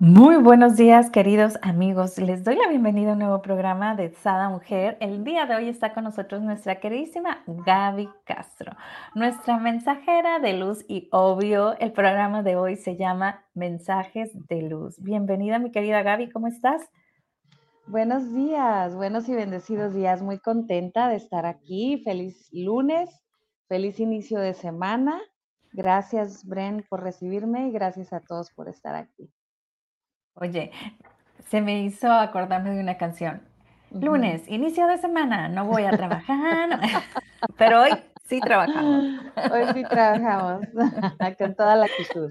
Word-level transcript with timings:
Muy 0.00 0.36
buenos 0.36 0.76
días, 0.76 1.10
queridos 1.10 1.58
amigos. 1.60 2.18
Les 2.18 2.44
doy 2.44 2.54
la 2.54 2.68
bienvenida 2.68 3.10
a 3.10 3.12
un 3.14 3.18
nuevo 3.18 3.42
programa 3.42 3.96
de 3.96 4.10
Sada 4.10 4.48
Mujer. 4.48 4.96
El 5.00 5.24
día 5.24 5.44
de 5.44 5.56
hoy 5.56 5.68
está 5.68 5.92
con 5.92 6.04
nosotros 6.04 6.40
nuestra 6.40 6.78
queridísima 6.78 7.42
Gaby 7.48 8.08
Castro, 8.24 8.76
nuestra 9.16 9.58
mensajera 9.58 10.38
de 10.38 10.52
luz 10.52 10.84
y 10.86 11.08
obvio, 11.10 11.76
el 11.80 11.90
programa 11.90 12.44
de 12.44 12.54
hoy 12.54 12.76
se 12.76 12.96
llama 12.96 13.44
Mensajes 13.54 14.30
de 14.46 14.62
Luz. 14.62 15.02
Bienvenida, 15.02 15.58
mi 15.58 15.72
querida 15.72 16.02
Gaby, 16.02 16.30
¿cómo 16.30 16.46
estás? 16.46 16.80
Buenos 17.88 18.32
días, 18.32 18.94
buenos 18.94 19.28
y 19.28 19.34
bendecidos 19.34 19.94
días. 19.94 20.22
Muy 20.22 20.38
contenta 20.38 21.08
de 21.08 21.16
estar 21.16 21.44
aquí. 21.44 22.02
Feliz 22.04 22.48
lunes, 22.52 23.10
feliz 23.66 23.98
inicio 23.98 24.38
de 24.38 24.54
semana. 24.54 25.20
Gracias, 25.72 26.44
Bren, 26.44 26.86
por 26.88 27.02
recibirme 27.02 27.66
y 27.66 27.72
gracias 27.72 28.12
a 28.12 28.20
todos 28.20 28.52
por 28.52 28.68
estar 28.68 28.94
aquí. 28.94 29.28
Oye, 30.40 30.70
se 31.48 31.60
me 31.60 31.82
hizo 31.82 32.10
acordarme 32.12 32.70
de 32.70 32.80
una 32.80 32.96
canción. 32.96 33.42
Lunes, 33.90 34.46
inicio 34.48 34.86
de 34.86 34.98
semana, 34.98 35.48
no 35.48 35.64
voy 35.64 35.84
a 35.84 35.90
trabajar, 35.90 36.78
pero 37.56 37.82
hoy 37.82 37.90
sí 38.26 38.38
trabajamos. 38.40 39.04
Hoy 39.50 39.62
sí 39.74 39.82
trabajamos, 39.84 40.66
con 41.38 41.54
toda 41.54 41.76
la 41.76 41.86
actitud. 41.86 42.30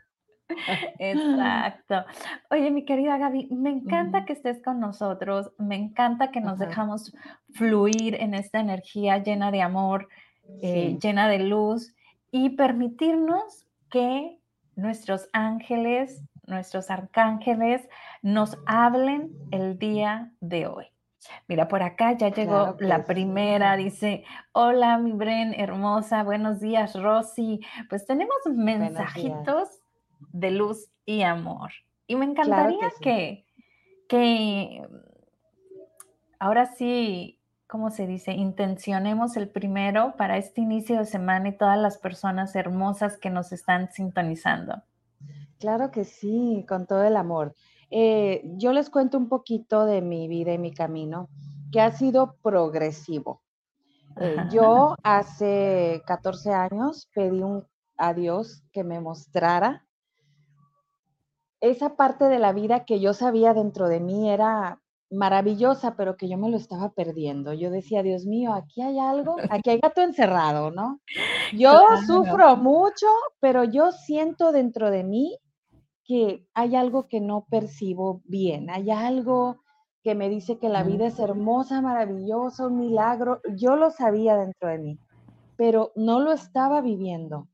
Exacto. 1.00 2.06
Oye, 2.52 2.72
mi 2.72 2.86
querida 2.86 3.18
Gaby, 3.18 3.50
me 3.52 3.72
encanta 3.72 4.24
que 4.24 4.34
estés 4.34 4.62
con 4.62 4.80
nosotros, 4.80 5.52
me 5.58 5.76
encanta 5.76 6.32
que 6.32 6.40
nos 6.40 6.60
dejamos 6.60 7.14
fluir 7.54 8.16
en 8.16 8.34
esta 8.34 8.60
energía 8.60 9.18
llena 9.18 9.52
de 9.52 9.62
amor, 9.62 10.08
eh, 10.62 10.98
llena 11.02 11.28
de 11.28 11.40
luz 11.40 11.94
y 12.32 12.52
permitirnos 12.52 13.66
que 13.90 14.40
nuestros 14.76 15.28
ángeles 15.34 16.22
nuestros 16.48 16.90
arcángeles 16.90 17.88
nos 18.22 18.58
hablen 18.66 19.32
el 19.52 19.78
día 19.78 20.32
de 20.40 20.68
hoy. 20.68 20.86
Mira, 21.48 21.68
por 21.68 21.84
acá 21.84 22.14
ya 22.14 22.30
llegó 22.30 22.78
la 22.80 23.04
primera, 23.04 23.76
dice, 23.76 24.24
hola 24.54 24.98
mi 24.98 25.12
Bren, 25.12 25.54
hermosa, 25.54 26.24
buenos 26.24 26.60
días 26.62 26.94
Rosy. 26.96 27.60
Pues 27.90 28.06
tenemos 28.06 28.38
mensajitos 28.46 29.82
de 30.32 30.52
luz 30.52 30.90
y 31.06 31.24
amor. 31.24 31.72
Y 32.08 32.16
me 32.16 32.26
encantaría 32.26 32.92
que, 33.02 33.46
que, 34.08 34.88
ahora 36.40 36.66
sí, 36.66 37.42
¿cómo 37.68 37.90
se 37.90 38.08
dice? 38.08 38.32
Intencionemos 38.32 39.36
el 39.36 39.50
primero 39.50 40.16
para 40.18 40.38
este 40.38 40.62
inicio 40.62 40.98
de 41.00 41.06
semana 41.06 41.50
y 41.50 41.58
todas 41.58 41.78
las 41.78 41.98
personas 41.98 42.56
hermosas 42.56 43.18
que 43.18 43.30
nos 43.30 43.52
están 43.52 43.92
sintonizando. 43.92 44.84
Claro 45.60 45.92
que 45.92 46.04
sí, 46.06 46.66
con 46.68 46.86
todo 46.86 47.04
el 47.04 47.16
amor. 47.16 47.56
Eh, 47.90 48.42
yo 48.58 48.74
les 48.74 48.90
cuento 48.90 49.18
un 49.18 49.30
poquito 49.30 49.86
de 49.86 50.02
mi 50.02 50.28
vida 50.28 50.54
y 50.54 50.58
mi 50.58 50.74
camino, 50.74 51.30
que 51.72 51.82
ha 51.82 51.92
sido 51.92 52.36
progresivo. 52.42 53.42
Eh, 54.20 54.36
yo 54.52 54.96
hace 55.04 56.02
14 56.06 56.54
años 56.54 57.10
pedí 57.14 57.42
un, 57.42 57.66
a 57.98 58.14
Dios 58.14 58.64
que 58.72 58.84
me 58.84 59.00
mostrara 59.00 59.88
esa 61.62 61.96
parte 61.96 62.26
de 62.26 62.40
la 62.40 62.54
vida 62.54 62.86
que 62.86 63.00
yo 63.00 63.14
sabía 63.14 63.54
dentro 63.54 63.88
de 63.88 64.00
mí 64.00 64.30
era 64.30 64.80
maravillosa, 65.10 65.96
pero 65.96 66.18
que 66.18 66.28
yo 66.28 66.38
me 66.38 66.50
lo 66.50 66.58
estaba 66.58 66.92
perdiendo. 66.92 67.54
Yo 67.54 67.72
decía, 67.72 68.04
Dios 68.04 68.26
mío, 68.26 68.54
aquí 68.54 68.82
hay 68.82 69.00
algo, 69.00 69.38
aquí 69.50 69.70
hay 69.70 69.80
gato 69.80 70.02
encerrado, 70.02 70.72
¿no? 70.72 71.00
Yo 71.54 71.80
sufro 72.06 72.58
mucho, 72.58 73.08
pero 73.40 73.64
yo 73.64 73.92
siento 73.92 74.52
dentro 74.52 74.92
de 74.92 75.04
mí 75.04 75.38
que 76.08 76.48
hay 76.54 76.76
algo 76.76 77.08
que 77.08 77.20
no 77.20 77.46
percibo 77.50 78.22
bien, 78.26 78.70
hay 78.70 78.90
algo 78.90 79.62
que 80.04 80.16
me 80.16 80.30
dice 80.30 80.58
que 80.58 80.70
la 80.70 80.84
vida 80.84 81.08
es 81.08 81.20
hermosa, 81.20 81.82
maravillosa, 81.82 82.68
un 82.68 82.80
milagro. 82.80 83.42
Yo 83.58 83.76
lo 83.76 83.92
sabía 83.92 84.38
dentro 84.38 84.70
de 84.70 84.78
mí, 84.78 85.00
pero 85.58 85.92
no 85.96 86.22
lo 86.22 86.32
estaba 86.32 86.80
viviendo. 86.80 87.50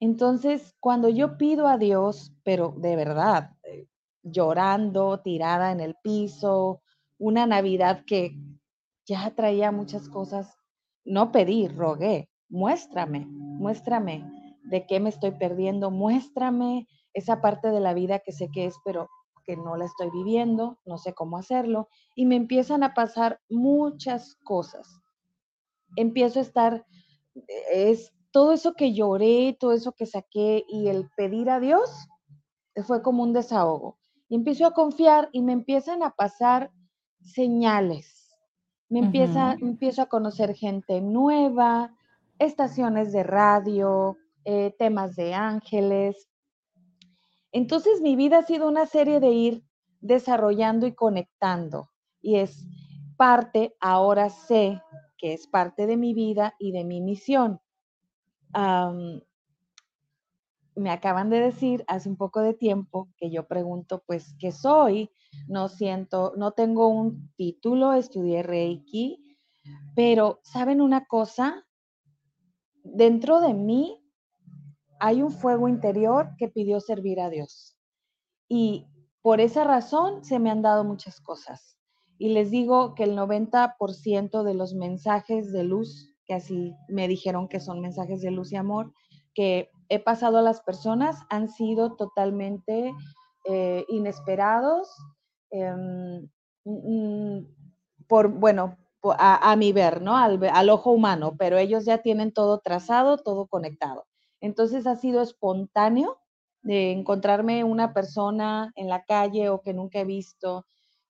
Entonces, 0.00 0.74
cuando 0.80 1.08
yo 1.08 1.38
pido 1.38 1.68
a 1.68 1.78
Dios, 1.78 2.34
pero 2.42 2.74
de 2.76 2.96
verdad, 2.96 3.52
eh, 3.62 3.86
llorando, 4.22 5.20
tirada 5.20 5.70
en 5.70 5.78
el 5.78 5.94
piso, 6.02 6.82
una 7.18 7.46
Navidad 7.46 8.02
que 8.04 8.36
ya 9.06 9.30
traía 9.30 9.70
muchas 9.70 10.08
cosas, 10.08 10.58
no 11.04 11.30
pedí, 11.30 11.68
rogué, 11.68 12.28
muéstrame, 12.48 13.26
muéstrame 13.26 14.24
de 14.64 14.86
qué 14.86 14.98
me 14.98 15.10
estoy 15.10 15.30
perdiendo, 15.30 15.92
muéstrame 15.92 16.88
esa 17.16 17.40
parte 17.40 17.70
de 17.70 17.80
la 17.80 17.94
vida 17.94 18.18
que 18.18 18.30
sé 18.30 18.50
que 18.52 18.66
es, 18.66 18.76
pero 18.84 19.08
que 19.44 19.56
no 19.56 19.76
la 19.76 19.86
estoy 19.86 20.10
viviendo, 20.10 20.78
no 20.84 20.98
sé 20.98 21.14
cómo 21.14 21.38
hacerlo, 21.38 21.88
y 22.14 22.26
me 22.26 22.36
empiezan 22.36 22.82
a 22.82 22.92
pasar 22.92 23.40
muchas 23.48 24.36
cosas. 24.44 25.00
Empiezo 25.96 26.40
a 26.40 26.42
estar, 26.42 26.86
es 27.72 28.12
todo 28.32 28.52
eso 28.52 28.74
que 28.74 28.92
lloré, 28.92 29.56
todo 29.58 29.72
eso 29.72 29.92
que 29.92 30.04
saqué 30.04 30.64
y 30.68 30.88
el 30.88 31.08
pedir 31.16 31.48
a 31.48 31.58
Dios 31.58 31.90
fue 32.84 33.02
como 33.02 33.22
un 33.22 33.32
desahogo. 33.32 33.98
Y 34.28 34.34
empiezo 34.34 34.66
a 34.66 34.74
confiar 34.74 35.30
y 35.32 35.40
me 35.40 35.52
empiezan 35.52 36.02
a 36.02 36.10
pasar 36.10 36.70
señales. 37.22 38.36
Me 38.90 38.98
empieza, 38.98 39.56
empiezo 39.60 40.02
a 40.02 40.06
conocer 40.06 40.54
gente 40.54 41.00
nueva, 41.00 41.94
estaciones 42.38 43.12
de 43.12 43.22
radio, 43.22 44.16
eh, 44.44 44.74
temas 44.78 45.16
de 45.16 45.34
ángeles, 45.34 46.28
entonces 47.52 48.00
mi 48.00 48.16
vida 48.16 48.38
ha 48.38 48.42
sido 48.42 48.68
una 48.68 48.86
serie 48.86 49.20
de 49.20 49.30
ir 49.30 49.64
desarrollando 50.00 50.86
y 50.86 50.94
conectando 50.94 51.90
y 52.26 52.36
es 52.36 52.66
parte, 53.16 53.76
ahora 53.80 54.30
sé 54.30 54.82
que 55.16 55.32
es 55.32 55.46
parte 55.46 55.86
de 55.86 55.96
mi 55.96 56.12
vida 56.12 56.54
y 56.58 56.72
de 56.72 56.84
mi 56.84 57.00
misión. 57.00 57.60
me 60.74 60.90
acaban 60.90 61.30
de 61.30 61.40
decir 61.40 61.84
hace 61.86 62.08
un 62.08 62.16
poco 62.16 62.40
de 62.40 62.52
tiempo 62.52 63.08
que 63.16 63.30
yo 63.30 63.46
pregunto, 63.46 64.02
pues, 64.06 64.34
¿qué 64.38 64.52
soy? 64.52 65.10
No 65.48 65.68
siento, 65.68 66.34
no 66.36 66.52
tengo 66.52 66.88
un 66.88 67.32
título, 67.36 67.94
estudié 67.94 68.42
Reiki, 68.42 69.38
pero 69.94 70.40
¿saben 70.42 70.80
una 70.80 71.06
cosa? 71.06 71.64
Dentro 72.82 73.40
de 73.40 73.54
mí 73.54 74.05
hay 75.00 75.22
un 75.22 75.30
fuego 75.30 75.68
interior 75.68 76.30
que 76.38 76.48
pidió 76.48 76.80
servir 76.80 77.20
a 77.20 77.30
Dios. 77.30 77.76
Y 78.48 78.86
por 79.22 79.40
esa 79.40 79.64
razón 79.64 80.24
se 80.24 80.38
me 80.38 80.50
han 80.50 80.62
dado 80.62 80.84
muchas 80.84 81.20
cosas. 81.20 81.76
Y 82.18 82.30
les 82.30 82.50
digo 82.50 82.94
que 82.94 83.04
el 83.04 83.16
90% 83.16 84.42
de 84.42 84.54
los 84.54 84.74
mensajes 84.74 85.52
de 85.52 85.64
luz, 85.64 86.14
que 86.24 86.34
así 86.34 86.74
me 86.88 87.08
dijeron 87.08 87.48
que 87.48 87.60
son 87.60 87.80
mensajes 87.80 88.22
de 88.22 88.30
luz 88.30 88.52
y 88.52 88.56
amor, 88.56 88.92
que 89.34 89.70
he 89.88 89.98
pasado 89.98 90.38
a 90.38 90.42
las 90.42 90.62
personas, 90.62 91.22
han 91.28 91.48
sido 91.48 91.96
totalmente 91.96 92.92
eh, 93.44 93.84
inesperados, 93.88 94.88
em, 95.50 96.28
mm, 96.64 97.46
por, 98.08 98.28
bueno, 98.28 98.78
a, 99.18 99.54
mi 99.56 99.72
ver, 99.72 100.02
¿no? 100.02 100.16
al 100.16 100.70
ojo 100.70 100.90
humano, 100.90 101.36
pero 101.38 101.58
ellos 101.58 101.84
ya 101.84 101.98
tienen 101.98 102.32
todo 102.32 102.60
trazado, 102.60 103.18
todo 103.18 103.46
conectado. 103.46 104.05
Entonces 104.40 104.86
ha 104.86 104.96
sido 104.96 105.22
espontáneo 105.22 106.18
de 106.62 106.92
encontrarme 106.92 107.64
una 107.64 107.92
persona 107.92 108.72
en 108.76 108.88
la 108.88 109.04
calle 109.04 109.48
o 109.50 109.62
que 109.62 109.72
nunca 109.72 110.00
he 110.00 110.04
visto 110.04 110.66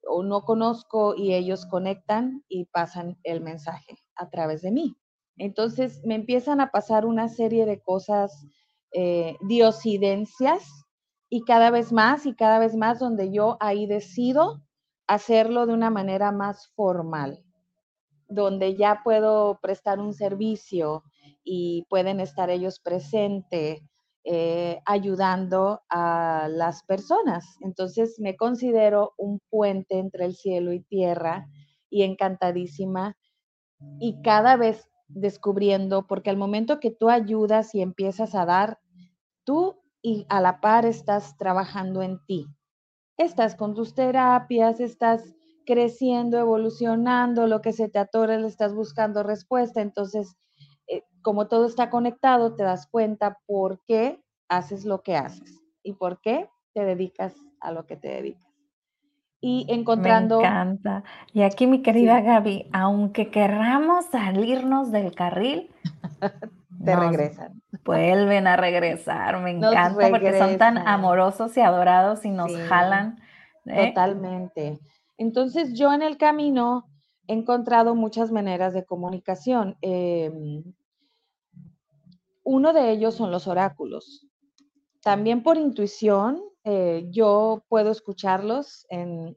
o 0.08 0.22
no 0.22 0.42
conozco 0.42 1.14
y 1.16 1.34
ellos 1.34 1.66
conectan 1.66 2.44
y 2.48 2.66
pasan 2.66 3.18
el 3.24 3.40
mensaje 3.40 3.98
a 4.14 4.30
través 4.30 4.62
de 4.62 4.70
mí. 4.70 4.96
Entonces 5.36 6.02
me 6.04 6.14
empiezan 6.14 6.60
a 6.60 6.70
pasar 6.70 7.06
una 7.06 7.28
serie 7.28 7.66
de 7.66 7.80
cosas, 7.80 8.46
eh, 8.92 9.36
diosidencias 9.42 10.86
y 11.28 11.42
cada 11.42 11.70
vez 11.70 11.92
más 11.92 12.26
y 12.26 12.34
cada 12.34 12.58
vez 12.58 12.76
más 12.76 12.98
donde 12.98 13.32
yo 13.32 13.56
ahí 13.60 13.86
decido 13.86 14.62
hacerlo 15.06 15.66
de 15.66 15.74
una 15.74 15.90
manera 15.90 16.32
más 16.32 16.68
formal, 16.74 17.44
donde 18.28 18.76
ya 18.76 19.00
puedo 19.04 19.58
prestar 19.60 20.00
un 20.00 20.14
servicio, 20.14 21.04
y 21.46 21.86
pueden 21.88 22.20
estar 22.20 22.50
ellos 22.50 22.80
presentes 22.80 23.80
eh, 24.24 24.80
ayudando 24.84 25.82
a 25.88 26.48
las 26.50 26.82
personas. 26.82 27.56
Entonces 27.60 28.16
me 28.18 28.36
considero 28.36 29.14
un 29.16 29.40
puente 29.48 29.98
entre 29.98 30.24
el 30.24 30.34
cielo 30.34 30.72
y 30.72 30.80
tierra 30.82 31.46
y 31.88 32.02
encantadísima 32.02 33.16
y 34.00 34.20
cada 34.22 34.56
vez 34.56 34.90
descubriendo, 35.06 36.08
porque 36.08 36.30
al 36.30 36.36
momento 36.36 36.80
que 36.80 36.90
tú 36.90 37.08
ayudas 37.08 37.72
y 37.76 37.82
empiezas 37.82 38.34
a 38.34 38.44
dar, 38.44 38.80
tú 39.44 39.80
y 40.02 40.26
a 40.28 40.40
la 40.40 40.60
par 40.60 40.86
estás 40.86 41.36
trabajando 41.36 42.02
en 42.02 42.18
ti. 42.26 42.46
Estás 43.16 43.54
con 43.54 43.74
tus 43.74 43.94
terapias, 43.94 44.80
estás 44.80 45.22
creciendo, 45.64 46.38
evolucionando, 46.38 47.46
lo 47.46 47.60
que 47.60 47.72
se 47.72 47.88
te 47.88 48.00
atora, 48.00 48.38
le 48.38 48.48
estás 48.48 48.74
buscando 48.74 49.22
respuesta. 49.22 49.80
Entonces, 49.82 50.36
como 51.26 51.48
todo 51.48 51.66
está 51.66 51.90
conectado, 51.90 52.54
te 52.54 52.62
das 52.62 52.86
cuenta 52.86 53.40
por 53.46 53.80
qué 53.84 54.22
haces 54.48 54.84
lo 54.84 55.02
que 55.02 55.16
haces 55.16 55.60
y 55.82 55.94
por 55.94 56.20
qué 56.20 56.48
te 56.72 56.84
dedicas 56.84 57.34
a 57.58 57.72
lo 57.72 57.84
que 57.84 57.96
te 57.96 58.06
dedicas. 58.06 58.48
Y 59.40 59.66
encontrando... 59.68 60.38
Me 60.38 60.46
encanta. 60.46 61.02
Y 61.32 61.42
aquí, 61.42 61.66
mi 61.66 61.82
querida 61.82 62.20
Gaby, 62.20 62.70
aunque 62.72 63.32
querramos 63.32 64.04
salirnos 64.04 64.92
del 64.92 65.16
carril, 65.16 65.68
te 66.84 66.94
regresan. 66.94 67.60
Vuelven 67.84 68.46
a 68.46 68.56
regresar. 68.56 69.42
Me 69.42 69.50
encanta 69.50 70.08
porque 70.08 70.38
son 70.38 70.58
tan 70.58 70.78
amorosos 70.78 71.56
y 71.56 71.60
adorados 71.60 72.24
y 72.24 72.30
nos 72.30 72.56
jalan. 72.56 73.18
¿eh? 73.64 73.88
Totalmente. 73.88 74.78
Entonces 75.18 75.74
yo 75.74 75.92
en 75.92 76.02
el 76.02 76.18
camino 76.18 76.86
he 77.26 77.32
encontrado 77.32 77.96
muchas 77.96 78.30
maneras 78.30 78.74
de 78.74 78.84
comunicación. 78.84 79.76
Em, 79.80 80.62
uno 82.46 82.72
de 82.72 82.92
ellos 82.92 83.16
son 83.16 83.32
los 83.32 83.48
oráculos. 83.48 84.24
También 85.02 85.42
por 85.42 85.56
intuición, 85.56 86.40
eh, 86.64 87.08
yo 87.10 87.64
puedo 87.68 87.90
escucharlos. 87.90 88.86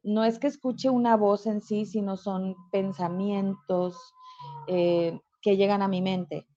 no 0.04 0.24
es 0.24 0.38
que 0.40 0.48
escuche 0.48 0.90
una 0.90 1.18
voz 1.18 1.48
en 1.48 1.62
sí, 1.62 1.86
sino 1.86 2.18
son 2.18 2.56
pensamientos 2.72 3.98
eh, 4.68 5.20
que 5.42 5.58
llegan 5.58 5.82
a 5.82 5.88
mi 5.88 6.02
mente. 6.02 6.48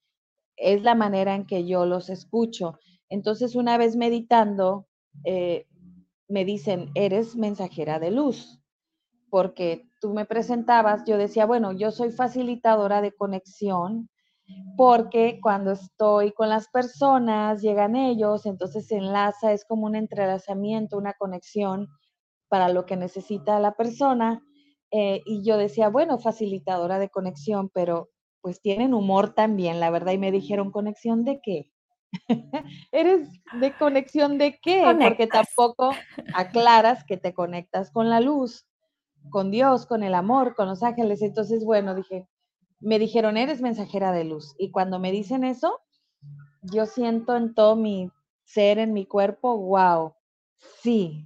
Es 0.55 0.83
la 0.83 0.93
manera 0.93 1.33
en 1.35 1.45
que 1.47 1.65
yo 1.65 1.85
los 1.87 2.09
escucho. 2.09 2.77
Entonces, 3.09 3.55
una 3.55 3.77
vez 3.77 3.95
meditando, 3.95 4.87
eh, 5.25 5.65
me 6.27 6.45
dicen, 6.45 6.91
eres 6.93 7.35
mensajera 7.35 7.99
de 7.99 8.11
luz, 8.11 8.59
porque 9.31 9.89
tú 9.99 10.13
me 10.13 10.25
presentabas, 10.25 11.03
yo 11.07 11.17
decía, 11.17 11.47
bueno, 11.47 11.71
yo 11.71 11.91
soy 11.91 12.11
facilitadora 12.11 13.01
de 13.01 13.11
conexión 13.11 14.09
porque 14.75 15.39
cuando 15.41 15.71
estoy 15.71 16.31
con 16.31 16.49
las 16.49 16.67
personas, 16.69 17.61
llegan 17.61 17.95
ellos, 17.95 18.45
entonces 18.45 18.87
se 18.87 18.97
enlaza, 18.97 19.53
es 19.53 19.65
como 19.65 19.85
un 19.85 19.95
entrelazamiento, 19.95 20.97
una 20.97 21.13
conexión 21.13 21.87
para 22.49 22.69
lo 22.69 22.85
que 22.85 22.97
necesita 22.97 23.59
la 23.59 23.73
persona. 23.73 24.41
Eh, 24.91 25.21
y 25.25 25.43
yo 25.43 25.57
decía, 25.57 25.89
bueno, 25.89 26.19
facilitadora 26.19 26.99
de 26.99 27.09
conexión, 27.09 27.69
pero 27.73 28.09
pues 28.41 28.61
tienen 28.61 28.93
humor 28.93 29.33
también, 29.33 29.79
la 29.79 29.89
verdad, 29.89 30.11
y 30.11 30.17
me 30.17 30.31
dijeron, 30.31 30.71
¿conexión 30.71 31.23
de 31.23 31.39
qué? 31.41 31.71
¿Eres 32.91 33.29
de 33.59 33.73
conexión 33.77 34.37
de 34.37 34.59
qué? 34.61 34.83
Porque 35.01 35.27
tampoco 35.27 35.91
aclaras 36.35 37.03
que 37.05 37.17
te 37.17 37.33
conectas 37.33 37.91
con 37.91 38.09
la 38.09 38.19
luz, 38.19 38.67
con 39.29 39.49
Dios, 39.49 39.85
con 39.85 40.03
el 40.03 40.13
amor, 40.13 40.55
con 40.55 40.67
los 40.67 40.83
ángeles. 40.83 41.21
Entonces, 41.21 41.63
bueno, 41.65 41.95
dije, 41.95 42.27
me 42.83 42.99
dijeron, 42.99 43.37
eres 43.37 43.61
mensajera 43.61 44.11
de 44.11 44.25
luz. 44.25 44.55
Y 44.57 44.71
cuando 44.71 44.99
me 44.99 45.11
dicen 45.11 45.43
eso, 45.43 45.79
yo 46.61 46.85
siento 46.85 47.35
en 47.35 47.53
todo 47.53 47.75
mi 47.75 48.11
ser, 48.43 48.77
en 48.77 48.93
mi 48.93 49.05
cuerpo, 49.05 49.57
wow, 49.57 50.13
sí, 50.81 51.25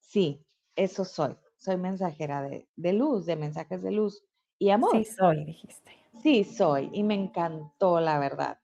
sí, 0.00 0.44
eso 0.76 1.04
soy. 1.04 1.36
Soy 1.58 1.76
mensajera 1.76 2.42
de, 2.42 2.92
luz, 2.92 3.26
de 3.26 3.36
mensajes 3.36 3.82
de 3.82 3.90
luz 3.90 4.22
y 4.58 4.70
amor. 4.70 4.96
Sí, 4.96 5.04
soy, 5.04 5.44
dijiste. 5.44 5.90
Sí, 6.22 6.44
soy. 6.44 6.88
Y 6.92 7.02
me 7.02 7.14
encantó, 7.14 8.00
la 8.00 8.18
verdad. 8.18 8.58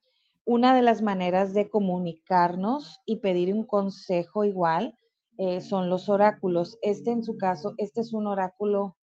Una 0.44 0.76
de 0.76 0.82
las 0.82 1.02
maneras 1.02 1.54
de 1.54 1.68
comunicarnos 1.68 3.00
y 3.04 3.16
pedir 3.16 3.52
un 3.52 3.64
consejo 3.64 4.44
igual 4.44 4.96
eh, 5.38 5.60
son 5.60 5.90
los 5.90 6.08
oráculos. 6.08 6.78
Este, 6.82 7.10
en 7.10 7.24
su 7.24 7.36
caso, 7.36 7.74
este 7.78 8.00
es 8.02 8.12
un 8.12 8.26
oráculo 8.26 8.96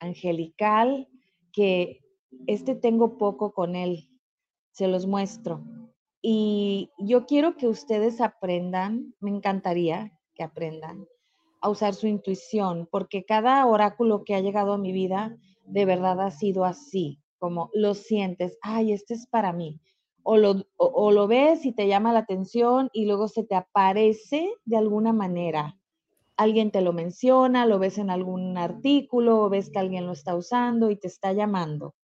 angelical 0.00 1.08
que 1.52 2.03
este 2.46 2.74
tengo 2.74 3.18
poco 3.18 3.52
con 3.52 3.76
él, 3.76 4.08
se 4.70 4.88
los 4.88 5.06
muestro. 5.06 5.64
Y 6.20 6.90
yo 6.98 7.26
quiero 7.26 7.56
que 7.56 7.68
ustedes 7.68 8.20
aprendan, 8.20 9.14
me 9.20 9.30
encantaría 9.30 10.18
que 10.34 10.42
aprendan 10.42 11.06
a 11.60 11.68
usar 11.68 11.94
su 11.94 12.06
intuición, 12.06 12.88
porque 12.90 13.24
cada 13.24 13.64
oráculo 13.66 14.24
que 14.24 14.34
ha 14.34 14.40
llegado 14.40 14.72
a 14.72 14.78
mi 14.78 14.92
vida 14.92 15.36
de 15.64 15.84
verdad 15.84 16.20
ha 16.20 16.30
sido 16.30 16.64
así, 16.64 17.20
como 17.38 17.70
lo 17.72 17.94
sientes, 17.94 18.58
ay, 18.62 18.92
este 18.92 19.14
es 19.14 19.26
para 19.26 19.52
mí. 19.52 19.80
O 20.22 20.36
lo, 20.38 20.64
o 20.76 21.10
lo 21.10 21.26
ves 21.26 21.66
y 21.66 21.72
te 21.72 21.86
llama 21.86 22.12
la 22.12 22.20
atención 22.20 22.88
y 22.94 23.04
luego 23.04 23.28
se 23.28 23.44
te 23.44 23.54
aparece 23.54 24.50
de 24.64 24.76
alguna 24.76 25.12
manera. 25.12 25.78
Alguien 26.36 26.70
te 26.70 26.80
lo 26.80 26.92
menciona, 26.92 27.66
lo 27.66 27.78
ves 27.78 27.98
en 27.98 28.10
algún 28.10 28.56
artículo, 28.56 29.42
o 29.42 29.50
ves 29.50 29.70
que 29.70 29.78
alguien 29.78 30.06
lo 30.06 30.12
está 30.12 30.34
usando 30.34 30.90
y 30.90 30.96
te 30.96 31.06
está 31.06 31.32
llamando. 31.32 31.94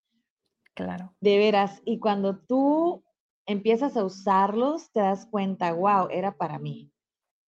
Claro. 0.73 1.13
De 1.19 1.37
veras, 1.37 1.81
y 1.85 1.99
cuando 1.99 2.37
tú 2.37 3.03
empiezas 3.45 3.97
a 3.97 4.05
usarlos, 4.05 4.91
te 4.91 5.01
das 5.01 5.25
cuenta, 5.25 5.73
wow, 5.73 6.07
era 6.09 6.37
para 6.37 6.59
mí. 6.59 6.91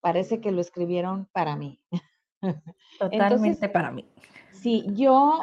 Parece 0.02 0.42
que 0.42 0.52
lo 0.52 0.62
escribieron 0.62 1.30
para 1.32 1.56
mí. 1.56 1.82
Totalmente 3.00 3.70
para 3.70 3.92
mí. 3.92 4.06
Sí, 4.52 4.86
yo 4.90 5.40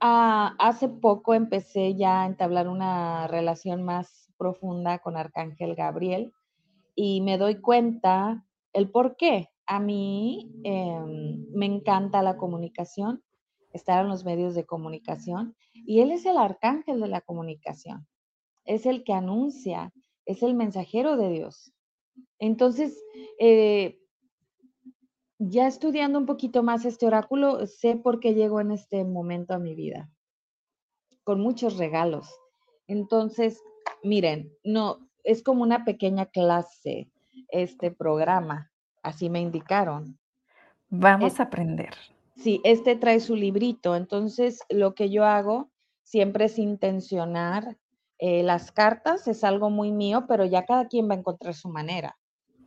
ah, 0.00 0.54
hace 0.58 0.88
poco 0.88 1.34
empecé 1.34 1.94
ya 1.94 2.22
a 2.22 2.26
entablar 2.26 2.68
una 2.68 3.26
relación 3.28 3.82
más 3.82 4.28
profunda 4.36 4.98
con 4.98 5.16
Arcángel 5.16 5.74
Gabriel 5.74 6.32
y 6.94 7.20
me 7.20 7.38
doy 7.38 7.60
cuenta 7.60 8.44
el 8.72 8.90
por 8.90 9.16
qué. 9.16 9.48
A 9.66 9.78
mí 9.78 10.52
em, 10.64 11.46
me 11.52 11.66
encanta 11.66 12.22
la 12.22 12.36
comunicación, 12.36 13.22
estar 13.72 14.02
en 14.02 14.08
los 14.08 14.24
medios 14.24 14.54
de 14.54 14.64
comunicación 14.64 15.56
y 15.72 16.00
Él 16.00 16.10
es 16.12 16.26
el 16.26 16.36
arcángel 16.36 17.00
de 17.00 17.08
la 17.08 17.20
comunicación, 17.20 18.06
es 18.64 18.86
el 18.86 19.04
que 19.04 19.12
anuncia, 19.12 19.92
es 20.26 20.42
el 20.42 20.54
mensajero 20.54 21.16
de 21.16 21.30
Dios. 21.30 21.72
Entonces, 22.38 23.02
eh, 23.38 23.98
ya 25.38 25.66
estudiando 25.66 26.18
un 26.18 26.26
poquito 26.26 26.62
más 26.62 26.84
este 26.84 27.06
oráculo, 27.06 27.66
sé 27.66 27.96
por 27.96 28.20
qué 28.20 28.34
llegó 28.34 28.60
en 28.60 28.70
este 28.70 29.04
momento 29.04 29.54
a 29.54 29.58
mi 29.58 29.74
vida, 29.74 30.10
con 31.24 31.40
muchos 31.40 31.78
regalos. 31.78 32.28
Entonces, 32.86 33.60
miren, 34.02 34.52
no, 34.62 35.08
es 35.24 35.42
como 35.42 35.62
una 35.62 35.84
pequeña 35.84 36.26
clase 36.26 37.10
este 37.48 37.90
programa, 37.90 38.72
así 39.02 39.30
me 39.30 39.40
indicaron. 39.40 40.18
Vamos 40.88 41.40
a 41.40 41.44
aprender. 41.44 41.94
Sí, 42.36 42.60
este 42.64 42.96
trae 42.96 43.20
su 43.20 43.36
librito, 43.36 43.94
entonces 43.94 44.60
lo 44.70 44.94
que 44.94 45.10
yo 45.10 45.24
hago 45.24 45.70
siempre 46.02 46.46
es 46.46 46.58
intencionar 46.58 47.76
eh, 48.18 48.42
las 48.42 48.72
cartas, 48.72 49.28
es 49.28 49.44
algo 49.44 49.70
muy 49.70 49.92
mío, 49.92 50.24
pero 50.28 50.44
ya 50.44 50.64
cada 50.64 50.88
quien 50.88 51.08
va 51.08 51.14
a 51.14 51.18
encontrar 51.18 51.54
su 51.54 51.68
manera. 51.68 52.16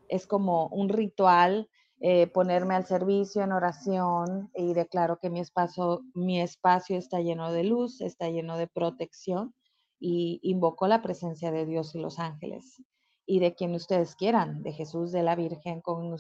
Es 0.08 0.28
como 0.28 0.68
un 0.68 0.90
ritual, 0.90 1.70
eh, 2.02 2.28
ponerme 2.28 2.76
al 2.76 2.86
servicio 2.86 3.42
en 3.42 3.54
oración 3.54 4.52
y 4.54 4.74
declaro 4.74 5.18
que 5.18 5.30
mi 5.30 5.40
espacio, 5.40 6.02
mi 6.14 6.42
espacio 6.42 6.98
está 6.98 7.22
lleno 7.22 7.52
de 7.52 7.64
luz, 7.64 8.02
está 8.02 8.30
lleno 8.30 8.58
de 8.58 8.68
protección 8.68 9.56
y 10.00 10.40
invoco 10.44 10.88
la 10.88 11.02
presencia 11.02 11.52
de 11.52 11.66
Dios 11.66 11.96
y 11.96 12.00
los 12.00 12.20
ángeles 12.20 12.84
y 13.26 13.40
de 13.40 13.56
quien 13.56 13.74
ustedes 13.74 14.16
quieran, 14.16 14.62
de 14.62 14.74
Jesús, 14.74 15.12
de 15.12 15.24
la 15.24 15.36
Virgen, 15.36 15.82
con 15.82 16.16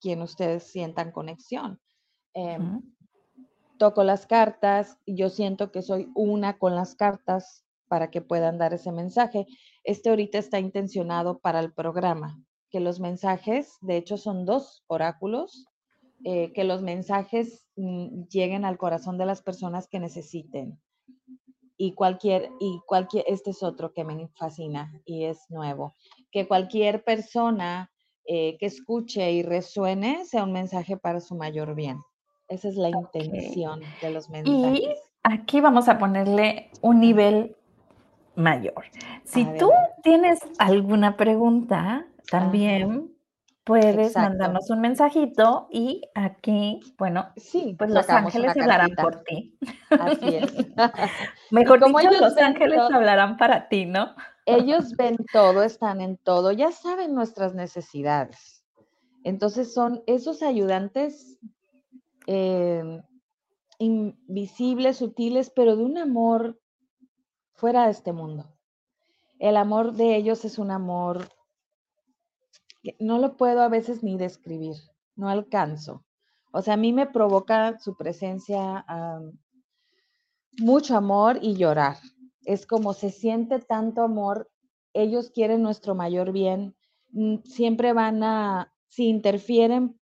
quien 0.00 0.22
ustedes 0.22 0.64
sientan 0.64 1.10
conexión. 1.10 1.80
Em, 2.34 2.82
toco 3.78 4.04
las 4.04 4.26
cartas 4.26 4.98
y 5.04 5.16
yo 5.16 5.30
siento 5.30 5.70
que 5.70 5.82
soy 5.82 6.10
una 6.14 6.58
con 6.58 6.74
las 6.74 6.94
cartas 6.94 7.64
para 7.88 8.10
que 8.10 8.20
puedan 8.20 8.58
dar 8.58 8.74
ese 8.74 8.92
mensaje. 8.92 9.46
Este 9.84 10.10
ahorita 10.10 10.38
está 10.38 10.58
intencionado 10.58 11.38
para 11.38 11.60
el 11.60 11.72
programa, 11.72 12.42
que 12.70 12.80
los 12.80 13.00
mensajes, 13.00 13.78
de 13.80 13.96
hecho 13.96 14.18
son 14.18 14.44
dos 14.44 14.84
oráculos, 14.88 15.66
eh, 16.24 16.52
que 16.52 16.64
los 16.64 16.82
mensajes 16.82 17.64
mm, 17.76 18.24
lleguen 18.24 18.64
al 18.64 18.76
corazón 18.76 19.18
de 19.18 19.26
las 19.26 19.42
personas 19.42 19.88
que 19.88 20.00
necesiten. 20.00 20.78
Y 21.76 21.94
cualquier, 21.94 22.50
y 22.58 22.80
cualquier, 22.86 23.24
este 23.28 23.50
es 23.50 23.62
otro 23.62 23.92
que 23.92 24.04
me 24.04 24.28
fascina 24.36 24.92
y 25.04 25.24
es 25.24 25.38
nuevo, 25.48 25.94
que 26.32 26.48
cualquier 26.48 27.04
persona 27.04 27.92
eh, 28.24 28.58
que 28.58 28.66
escuche 28.66 29.30
y 29.30 29.42
resuene 29.44 30.24
sea 30.24 30.42
un 30.42 30.52
mensaje 30.52 30.96
para 30.96 31.20
su 31.20 31.36
mayor 31.36 31.76
bien. 31.76 32.02
Esa 32.48 32.68
es 32.68 32.76
la 32.76 32.88
intención 32.88 33.80
de 34.00 34.10
los 34.10 34.28
mensajes. 34.30 34.80
Y 34.80 34.94
aquí 35.22 35.60
vamos 35.60 35.88
a 35.88 35.98
ponerle 35.98 36.70
un 36.80 37.00
nivel 37.00 37.56
mayor. 38.34 38.84
Si 39.24 39.44
tú 39.58 39.70
tienes 40.02 40.40
alguna 40.58 41.16
pregunta, 41.16 42.06
también 42.30 43.12
puedes 43.64 44.16
mandarnos 44.16 44.70
un 44.70 44.80
mensajito 44.80 45.68
y 45.70 46.00
aquí, 46.14 46.80
bueno, 46.96 47.28
sí, 47.36 47.74
pues 47.78 47.90
los 47.90 48.08
ángeles 48.08 48.56
hablarán 48.56 48.92
por 48.96 49.22
ti. 49.24 49.58
Así 49.90 50.36
es. 50.36 50.52
Mejor 51.50 51.84
dicho, 51.84 52.10
los 52.18 52.38
ángeles 52.38 52.80
hablarán 52.80 53.36
para 53.36 53.68
ti, 53.68 53.84
¿no? 53.84 54.14
Ellos 54.46 54.92
ven 54.96 55.18
todo, 55.30 55.62
están 55.62 56.00
en 56.00 56.16
todo, 56.16 56.52
ya 56.52 56.72
saben 56.72 57.14
nuestras 57.14 57.54
necesidades. 57.54 58.64
Entonces 59.22 59.74
son 59.74 60.02
esos 60.06 60.42
ayudantes 60.42 61.38
Em, 62.30 63.02
invisibles, 63.78 64.98
sutiles, 64.98 65.48
pero 65.48 65.76
de 65.76 65.82
un 65.82 65.96
amor 65.96 66.60
fuera 67.54 67.86
de 67.86 67.92
este 67.92 68.12
mundo. 68.12 68.44
El 69.38 69.56
amor 69.56 69.94
de 69.94 70.14
ellos 70.14 70.44
es 70.44 70.58
un 70.58 70.70
amor 70.70 71.30
que 72.82 72.96
no 73.00 73.18
lo 73.18 73.38
puedo 73.38 73.62
a 73.62 73.68
veces 73.68 74.02
ni 74.02 74.18
describir. 74.18 74.76
no 75.16 75.30
alcanzo. 75.30 76.04
O 76.52 76.60
sea, 76.60 76.74
a 76.74 76.76
mí 76.76 76.92
me 76.92 77.06
provoca 77.06 77.78
su 77.78 77.96
presencia 77.96 78.84
mucho 80.60 80.96
amor 80.96 81.38
y 81.40 81.56
llorar. 81.56 81.96
Es 82.44 82.66
como 82.66 82.92
se 82.92 83.10
siente 83.10 83.58
tanto 83.58 84.02
amor, 84.02 84.50
ellos 84.92 85.30
quieren 85.30 85.62
nuestro 85.62 85.94
mayor 85.94 86.30
bien, 86.32 86.76
mm, 87.10 87.38
siempre 87.44 87.94
van 87.94 88.22
a, 88.22 88.72
si 88.88 89.08
interfieren, 89.08 89.98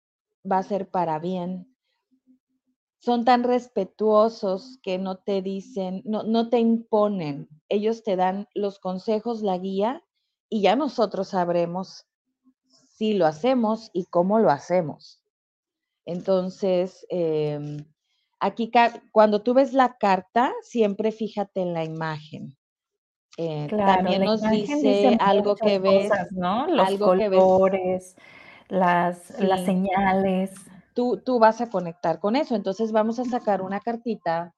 va 0.44 0.58
a 0.58 0.62
ser 0.62 0.88
para 0.90 1.18
bien. 1.18 1.69
Son 3.00 3.24
tan 3.24 3.44
respetuosos 3.44 4.78
que 4.82 4.98
no 4.98 5.16
te 5.16 5.42
dicen, 5.42 6.02
no, 6.04 6.22
no 6.22 6.50
te 6.50 6.58
imponen, 6.58 7.48
ellos 7.68 8.02
te 8.04 8.16
dan 8.16 8.46
los 8.54 8.78
consejos, 8.78 9.42
la 9.42 9.56
guía 9.56 10.04
y 10.50 10.62
ya 10.62 10.76
nosotros 10.76 11.28
sabremos 11.28 12.06
si 13.00 13.14
lo 13.14 13.26
hacemos 13.26 13.90
y 13.94 14.04
cómo 14.04 14.38
lo 14.38 14.50
hacemos. 14.50 15.22
Entonces, 16.04 17.06
em, 17.08 17.86
aquí 18.38 18.70
cuando 19.12 19.42
tú 19.42 19.54
ves 19.54 19.72
la 19.72 19.96
carta, 19.96 20.52
siempre 20.60 21.12
fíjate 21.12 21.62
en 21.62 21.72
la 21.72 21.84
imagen. 21.84 22.58
Eh, 23.38 23.68
también 23.70 24.24
nos 24.24 24.42
dice, 24.42 25.16
algo 25.20 25.54
que 25.54 25.78
ves, 25.78 26.10
¿no? 26.32 26.66
Los 26.66 26.98
colores, 26.98 28.16
las, 28.68 29.40
las 29.40 29.64
señales. 29.64 30.52
Tú, 30.94 31.20
tú, 31.24 31.38
vas 31.38 31.60
a 31.60 31.70
conectar 31.70 32.20
con 32.20 32.36
eso. 32.36 32.54
Entonces 32.54 32.92
vamos 32.92 33.18
a 33.18 33.24
sacar 33.24 33.62
una 33.62 33.80
cartita 33.80 34.54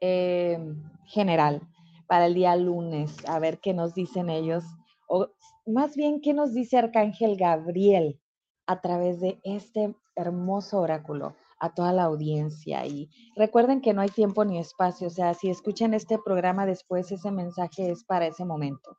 em, 0.00 0.82
general 1.06 1.62
para 2.06 2.26
el 2.26 2.34
día 2.34 2.56
lunes, 2.56 3.16
a 3.26 3.38
ver 3.38 3.58
qué 3.60 3.72
nos 3.72 3.94
dicen 3.94 4.28
ellos, 4.28 4.64
o 5.08 5.28
más 5.66 5.96
bien 5.96 6.20
qué 6.20 6.34
nos 6.34 6.52
dice 6.52 6.76
Arcángel 6.76 7.36
Gabriel 7.36 8.20
a 8.66 8.80
través 8.80 9.20
de 9.20 9.40
este 9.44 9.94
hermoso 10.16 10.80
oráculo 10.80 11.34
a 11.58 11.72
toda 11.72 11.92
la 11.92 12.04
audiencia. 12.04 12.84
Y 12.86 13.08
recuerden 13.36 13.80
que 13.80 13.94
no 13.94 14.02
hay 14.02 14.08
tiempo 14.08 14.44
ni 14.44 14.58
espacio, 14.58 15.06
o 15.06 15.10
sea, 15.10 15.32
si 15.34 15.48
escuchan 15.48 15.94
este 15.94 16.18
programa 16.18 16.66
después, 16.66 17.10
ese 17.12 17.30
mensaje 17.30 17.90
es 17.90 18.04
para 18.04 18.26
ese 18.26 18.44
momento. 18.44 18.98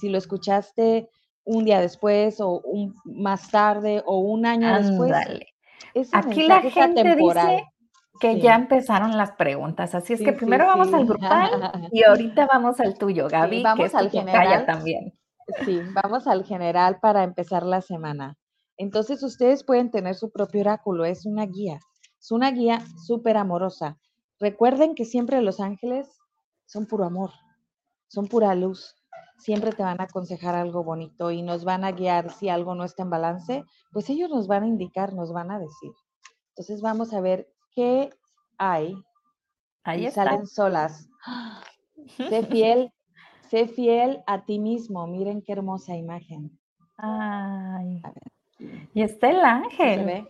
Si 0.00 0.08
lo 0.08 0.18
escuchaste 0.18 1.08
un 1.44 1.64
día 1.64 1.80
después 1.80 2.40
o 2.40 2.60
un, 2.60 2.94
más 3.04 3.50
tarde 3.50 4.02
o 4.04 4.18
un 4.18 4.46
año 4.46 4.76
después, 4.76 5.12
Aquí 6.12 6.46
la 6.46 6.60
gente 6.60 7.16
dice 7.16 7.64
que 8.20 8.40
ya 8.40 8.54
empezaron 8.54 9.16
las 9.16 9.32
preguntas, 9.32 9.94
así 9.94 10.12
es 10.12 10.20
que 10.20 10.32
primero 10.32 10.66
vamos 10.66 10.92
al 10.92 11.06
grupal 11.06 11.50
y 11.92 12.04
ahorita 12.04 12.46
vamos 12.46 12.78
al 12.80 12.96
tuyo, 12.96 13.28
Gaby. 13.28 13.62
vamos 13.62 13.94
al 13.94 14.10
general 14.10 14.66
también. 14.66 15.12
Sí, 15.64 15.80
vamos 15.92 16.26
al 16.26 16.44
general 16.44 16.98
para 17.00 17.24
empezar 17.24 17.64
la 17.64 17.80
semana. 17.80 18.36
Entonces 18.76 19.22
ustedes 19.22 19.64
pueden 19.64 19.90
tener 19.90 20.14
su 20.14 20.30
propio 20.30 20.60
oráculo, 20.60 21.04
es 21.04 21.26
una 21.26 21.46
guía, 21.46 21.78
es 22.20 22.30
una 22.30 22.50
guía 22.50 22.80
súper 23.06 23.36
amorosa. 23.36 23.98
Recuerden 24.38 24.94
que 24.94 25.04
siempre 25.04 25.42
los 25.42 25.60
ángeles 25.60 26.08
son 26.66 26.86
puro 26.86 27.04
amor, 27.04 27.30
son 28.08 28.26
pura 28.26 28.54
luz, 28.54 28.94
siempre 29.42 29.72
te 29.72 29.82
van 29.82 30.00
a 30.00 30.04
aconsejar 30.04 30.54
algo 30.54 30.84
bonito 30.84 31.30
y 31.30 31.42
nos 31.42 31.64
van 31.64 31.84
a 31.84 31.92
guiar 31.92 32.30
si 32.30 32.48
algo 32.48 32.74
no 32.74 32.84
está 32.84 33.02
en 33.02 33.10
balance, 33.10 33.64
pues 33.90 34.08
ellos 34.08 34.30
nos 34.30 34.46
van 34.46 34.62
a 34.62 34.68
indicar, 34.68 35.12
nos 35.14 35.32
van 35.32 35.50
a 35.50 35.58
decir. 35.58 35.90
Entonces 36.50 36.80
vamos 36.80 37.12
a 37.12 37.20
ver 37.20 37.48
qué 37.74 38.10
hay. 38.58 38.94
Ahí 39.84 40.08
salen 40.10 40.46
solas. 40.46 41.08
Sé 42.16 42.44
fiel, 42.46 42.92
sé 43.50 43.66
fiel 43.66 44.22
a 44.26 44.44
ti 44.44 44.60
mismo. 44.60 45.06
Miren 45.08 45.42
qué 45.42 45.52
hermosa 45.52 45.96
imagen. 45.96 46.58
Ay. 46.96 48.00
A 48.04 48.12
ver. 48.12 48.88
Y 48.94 49.02
está 49.02 49.30
el 49.30 49.40
ángel. 49.40 50.00
¿Se 50.00 50.04
ve? 50.04 50.26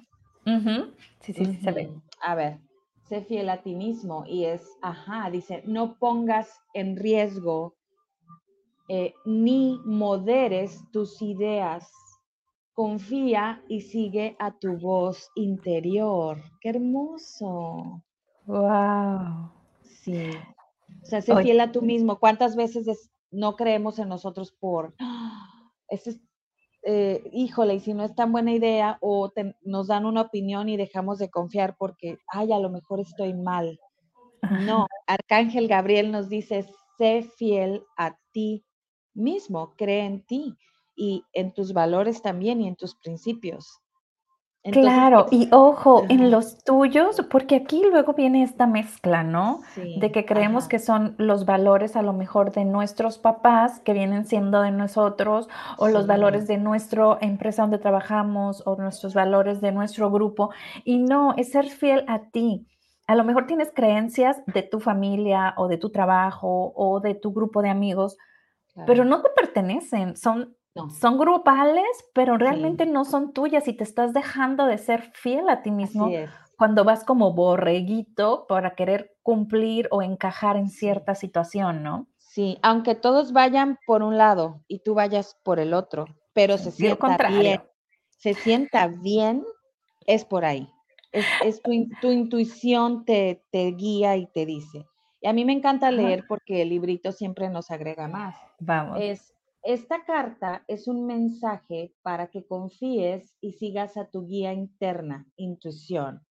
Sí, 1.21 1.33
sí, 1.35 1.45
sí, 1.45 1.55
se 1.57 1.71
ve. 1.71 1.93
A 2.23 2.35
ver, 2.35 2.61
sé 3.09 3.21
fiel 3.23 3.51
a 3.51 3.63
ti 3.63 3.75
mismo 3.75 4.25
y 4.27 4.47
es, 4.47 4.67
ajá, 4.81 5.29
dice, 5.31 5.63
no 5.67 5.99
pongas 5.99 6.49
en 6.73 6.97
riesgo 6.97 7.75
eh, 8.89 9.15
ni 9.25 9.81
moderes 9.85 10.81
tus 10.93 11.21
ideas. 11.23 11.91
Confía 12.75 13.63
y 13.69 13.83
sigue 13.83 14.37
a 14.39 14.53
tu 14.59 14.79
voz 14.79 15.31
interior. 15.35 16.43
¡Qué 16.61 16.71
hermoso! 16.71 18.03
¡Wow! 18.47 19.51
Sí. 19.83 20.31
O 21.03 21.07
sea, 21.07 21.21
sé 21.21 21.37
fiel 21.43 21.61
a 21.61 21.71
tú 21.71 21.83
mismo. 21.83 22.19
¿Cuántas 22.19 22.57
veces 22.57 23.11
no 23.31 23.57
creemos 23.57 23.99
en 23.99 24.09
nosotros 24.09 24.53
por, 24.53 24.95
¡Ah! 24.99 25.71
ese 25.89 26.21
eh, 26.85 27.23
híjole, 27.33 27.75
y 27.75 27.81
si 27.81 27.95
no 27.95 28.03
es 28.03 28.15
tan 28.15 28.33
buena 28.33 28.53
idea 28.53 28.99
o 29.01 29.33
nos 29.63 29.87
dan 29.87 30.05
una 30.05 30.23
opinión 30.23 30.69
y 30.69 30.77
dejamos 30.77 31.19
de 31.19 31.31
confiar 31.31 31.77
porque, 31.79 32.19
ay, 32.27 32.53
a 32.53 32.59
lo 32.59 32.71
mejor 32.71 33.01
estoy 33.01 33.35
mal. 33.35 33.79
No, 34.67 34.89
Arcángel 35.07 35.69
Gabriel 35.69 36.11
nos 36.11 36.29
dice, 36.29 36.67
sé 36.99 37.23
fiel 37.37 37.85
a 37.97 38.17
ti 38.33 38.65
mismo, 39.15 39.75
cree 39.77 40.05
en 40.05 40.23
ti 40.25 40.57
y 40.97 41.25
en 41.33 41.53
tus 41.53 41.73
valores 41.73 42.23
también 42.23 42.61
y 42.61 42.69
en 42.69 42.77
tus 42.77 42.95
principios 42.95 43.83
claro, 44.71 45.27
y 45.31 45.49
ojo, 45.51 46.05
en 46.09 46.31
los 46.31 46.63
tuyos, 46.63 47.21
porque 47.31 47.57
aquí 47.57 47.83
luego 47.91 48.13
viene 48.13 48.45
esta 48.45 48.67
mezcla, 48.67 49.25
¿no? 49.25 49.61
de 49.77 50.13
que 50.13 50.25
creemos 50.25 50.69
que 50.69 50.79
son 50.79 51.17
los 51.19 51.45
valores 51.45 51.97
a 51.97 52.03
lo 52.03 52.13
mejor 52.13 52.53
de 52.53 52.65
nuestros 52.65 53.19
papás 53.19 53.81
que 53.81 53.93
vienen 53.93 54.25
siendo 54.25 54.63
de 54.63 54.71
nosotros, 54.71 55.49
o 55.79 55.89
los 55.89 56.07
valores 56.07 56.47
de 56.47 56.59
nuestra 56.59 57.19
empresa 57.21 57.63
donde 57.63 57.79
trabajamos, 57.79 58.63
o 58.65 58.77
nuestros 58.77 59.15
valores 59.15 59.61
de 59.61 59.73
nuestro 59.73 60.11
grupo, 60.11 60.51
y 60.85 60.99
no, 60.99 61.35
es 61.37 61.51
ser 61.51 61.69
fiel 61.69 62.05
a 62.07 62.31
ti. 62.31 62.67
A 63.09 63.17
lo 63.17 63.25
mejor 63.25 63.47
tienes 63.47 63.73
creencias 63.75 64.43
de 64.47 64.63
tu 64.63 64.79
familia 64.79 65.55
o 65.57 65.67
de 65.67 65.77
tu 65.77 65.91
trabajo 65.91 66.73
o 66.77 67.01
de 67.01 67.15
tu 67.15 67.33
grupo 67.33 67.61
de 67.61 67.69
amigos, 67.69 68.17
pero 68.87 69.05
no 69.05 69.23
te 69.23 69.31
pertenecen, 69.31 70.17
son 70.17 70.57
son 71.01 71.19
grupales, 71.19 71.85
pero 72.15 72.39
realmente 72.39 72.87
no 72.87 73.05
son 73.05 73.33
tuyas 73.33 73.69
y 73.69 73.75
te 73.75 73.85
estás 73.85 74.15
dejando 74.15 74.65
de 74.65 74.79
ser 74.79 75.03
fiel 75.13 75.49
a 75.51 75.63
ti 75.63 75.71
mismo 75.71 76.11
cuando 76.57 76.85
vas 76.85 77.05
como 77.05 77.35
borreguito 77.35 78.47
para 78.49 78.75
querer 78.75 79.17
cumplir 79.23 79.89
o 79.91 80.01
encajar 80.01 80.57
en 80.57 80.69
cierta 80.69 81.15
situación, 81.15 81.83
¿no? 81.83 82.09
Sí, 82.17 82.59
aunque 82.63 82.95
todos 82.95 83.33
vayan 83.33 83.79
por 83.87 84.03
un 84.03 84.17
lado 84.17 84.63
y 84.67 84.79
tú 84.79 84.95
vayas 84.95 85.37
por 85.43 85.59
el 85.59 85.75
otro, 85.75 86.07
pero 86.33 86.57
se 86.57 86.71
sienta 86.71 87.29
bien, 87.29 87.63
se 88.09 88.33
sienta 88.33 88.87
bien, 88.87 89.45
es 90.07 90.25
por 90.25 90.45
ahí. 90.45 90.71
Es, 91.11 91.61
tu, 91.61 91.71
tu, 92.01 92.11
intuición 92.11 93.05
te, 93.05 93.45
te 93.51 93.73
guía 93.73 94.17
y 94.17 94.27
te 94.29 94.47
dice. 94.47 94.87
Y 95.21 95.29
a 95.29 95.35
mí 95.35 95.45
me 95.45 95.53
encanta 95.53 95.91
leer 95.91 96.25
porque 96.27 96.63
el 96.63 96.71
librito 96.71 97.13
siempre 97.13 97.51
nos 97.51 97.71
agrega 97.71 98.09
más. 98.09 98.35
Vamos. 98.65 98.99
Es 99.01 99.33
esta 99.65 100.05
carta 100.05 100.65
es 100.67 100.89
un 100.89 101.07
mensaje 101.07 101.95
para 102.03 102.27
que 102.27 102.45
confíes 102.45 103.37
y 103.41 103.53
sigas 103.53 103.97
a 103.97 104.11
tu 104.11 104.27
guía 104.27 104.53
interna, 104.53 105.25
intuición. 105.37 106.27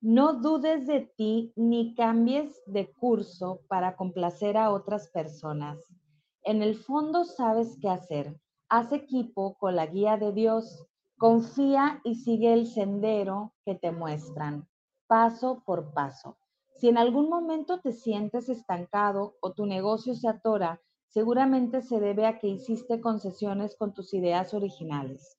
No 0.00 0.40
dudes 0.40 0.86
de 0.86 1.00
ti 1.00 1.52
ni 1.54 1.94
cambies 1.94 2.62
de 2.66 2.90
curso 2.94 3.60
para 3.68 3.94
complacer 3.94 4.56
a 4.56 4.70
otras 4.70 5.10
personas. 5.10 5.78
En 6.44 6.62
el 6.62 6.76
fondo 6.76 7.26
sabes 7.26 7.76
qué 7.78 7.90
hacer. 7.90 8.40
Haz 8.70 8.90
equipo 8.92 9.58
con 9.58 9.76
la 9.76 9.84
guía 9.84 10.16
de 10.16 10.32
Dios. 10.32 10.86
Confía 11.18 12.00
y 12.04 12.14
sigue 12.14 12.54
el 12.54 12.66
sendero 12.66 13.52
que 13.66 13.74
te 13.74 13.90
muestran, 13.90 14.66
paso 15.06 15.62
por 15.66 15.92
paso. 15.92 16.38
Si 16.76 16.88
en 16.88 16.96
algún 16.96 17.28
momento 17.28 17.80
te 17.80 17.92
sientes 17.92 18.48
estancado 18.48 19.36
o 19.40 19.52
tu 19.52 19.66
negocio 19.66 20.14
se 20.14 20.28
atora, 20.28 20.80
seguramente 21.08 21.82
se 21.82 22.00
debe 22.00 22.26
a 22.26 22.38
que 22.38 22.48
hiciste 22.48 23.00
concesiones 23.00 23.76
con 23.76 23.92
tus 23.94 24.14
ideas 24.14 24.54
originales. 24.54 25.38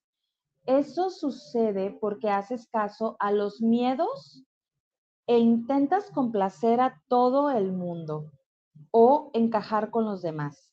Eso 0.65 1.09
sucede 1.09 1.97
porque 2.01 2.29
haces 2.29 2.67
caso 2.67 3.15
a 3.19 3.31
los 3.31 3.61
miedos 3.61 4.43
e 5.25 5.37
intentas 5.37 6.11
complacer 6.11 6.81
a 6.81 7.01
todo 7.07 7.49
el 7.49 7.71
mundo 7.71 8.31
o 8.91 9.31
encajar 9.33 9.91
con 9.91 10.05
los 10.05 10.21
demás. 10.21 10.71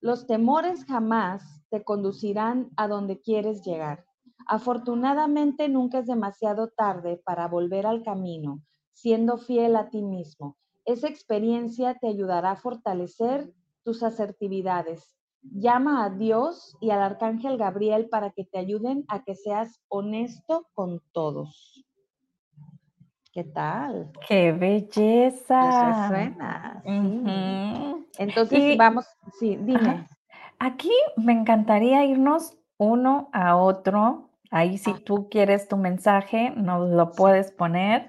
Los 0.00 0.26
temores 0.26 0.84
jamás 0.84 1.62
te 1.70 1.82
conducirán 1.82 2.70
a 2.76 2.88
donde 2.88 3.20
quieres 3.20 3.62
llegar. 3.62 4.04
Afortunadamente 4.46 5.68
nunca 5.68 5.98
es 5.98 6.06
demasiado 6.06 6.68
tarde 6.68 7.20
para 7.24 7.48
volver 7.48 7.86
al 7.86 8.02
camino, 8.02 8.62
siendo 8.92 9.38
fiel 9.38 9.76
a 9.76 9.88
ti 9.88 10.02
mismo. 10.02 10.56
Esa 10.84 11.08
experiencia 11.08 11.94
te 11.98 12.08
ayudará 12.08 12.52
a 12.52 12.56
fortalecer 12.56 13.52
tus 13.84 14.02
asertividades. 14.02 15.16
Llama 15.42 16.04
a 16.04 16.10
Dios 16.10 16.76
y 16.80 16.90
al 16.90 17.02
Arcángel 17.02 17.58
Gabriel 17.58 18.08
para 18.08 18.30
que 18.30 18.44
te 18.44 18.58
ayuden 18.58 19.04
a 19.08 19.22
que 19.22 19.36
seas 19.36 19.80
honesto 19.88 20.66
con 20.74 21.02
todos. 21.12 21.84
¿Qué 23.32 23.44
tal? 23.44 24.10
¡Qué 24.26 24.52
belleza! 24.52 25.68
Eso 25.68 26.08
suena. 26.08 26.82
Entonces, 28.18 28.76
vamos, 28.78 29.06
sí, 29.38 29.56
dime. 29.56 30.08
Aquí 30.58 30.92
me 31.16 31.32
encantaría 31.32 32.04
irnos 32.04 32.56
uno 32.78 33.28
a 33.32 33.56
otro 33.56 34.30
Ahí 34.54 34.78
si 34.78 34.94
tú 34.94 35.28
quieres 35.28 35.66
tu 35.66 35.76
mensaje, 35.76 36.52
nos 36.54 36.88
lo 36.88 37.10
puedes 37.10 37.50
poner, 37.50 38.08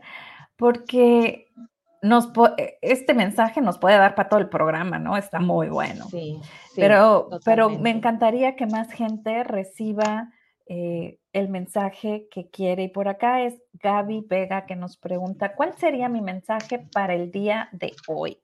porque 0.57 1.44
nos 2.05 2.29
e, 2.57 2.77
este 2.81 3.13
mensaje 3.13 3.61
nos 3.61 3.77
puede 3.77 3.97
dar 3.97 4.15
para 4.15 4.29
todo 4.29 4.39
el 4.39 4.49
programa, 4.49 4.99
¿no? 4.99 5.17
Está 5.17 5.39
muy 5.39 5.69
bueno. 5.69 6.05
Sí, 6.09 6.39
pero, 6.75 7.29
pero 7.43 7.69
me 7.69 7.89
encantaría 7.89 8.55
que 8.55 8.67
más 8.67 8.91
gente 8.91 9.43
reciba 9.43 10.29
eh, 10.67 11.19
el 11.33 11.49
mensaje 11.49 12.27
que 12.31 12.49
quiere. 12.49 12.83
Y 12.83 12.87
por 12.89 13.07
acá 13.07 13.41
es 13.41 13.61
Gaby 13.73 14.25
Vega 14.29 14.65
que 14.65 14.75
nos 14.75 14.97
pregunta, 14.97 15.55
¿cuál 15.55 15.75
sería 15.77 16.07
mi 16.07 16.21
mensaje 16.21 16.87
para 16.93 17.15
el 17.15 17.31
día 17.31 17.69
de 17.71 17.93
hoy? 18.07 18.39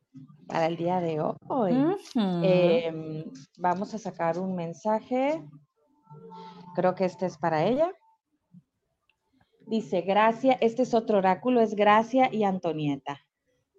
Para 0.48 0.66
el 0.66 0.76
día 0.76 1.00
de 1.00 1.22
hoy. 1.48 1.98
Em, 2.16 3.24
vamos 3.58 3.94
a 3.94 3.98
sacar 3.98 4.38
un 4.38 4.56
mensaje. 4.56 5.42
Creo 6.76 6.96
que 6.96 7.06
este 7.06 7.28
es 7.28 7.38
para 7.38 7.64
ella. 7.64 7.92
Dice, 9.68 10.02
Gracia, 10.02 10.58
este 10.60 10.82
es 10.82 10.94
otro 10.94 11.20
oráculo, 11.20 11.62
es 11.62 11.76
Gracia 11.76 12.30
y 12.32 12.44
Antonieta. 12.44 13.22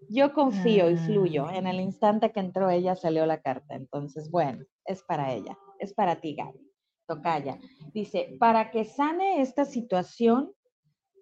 Yo 0.09 0.33
confío 0.33 0.91
y 0.91 0.97
fluyo. 0.97 1.51
En 1.51 1.67
el 1.67 1.79
ah. 1.79 1.83
instante 1.83 2.33
que 2.33 2.41
entró 2.41 2.71
ella 2.71 2.95
salió 2.95 3.27
la 3.27 3.41
carta. 3.41 3.75
Entonces, 3.75 4.31
bueno, 4.31 4.65
es 4.85 5.03
para 5.03 5.33
ella. 5.33 5.59
Es 5.79 5.95
para 5.95 6.21
ti, 6.21 6.35
Gaby. 6.35 6.61
Tocaya. 7.07 7.59
Dice, 7.93 8.37
para 8.39 8.71
que 8.71 8.85
sane 8.85 9.43
esta 9.43 9.65
situación, 9.65 10.53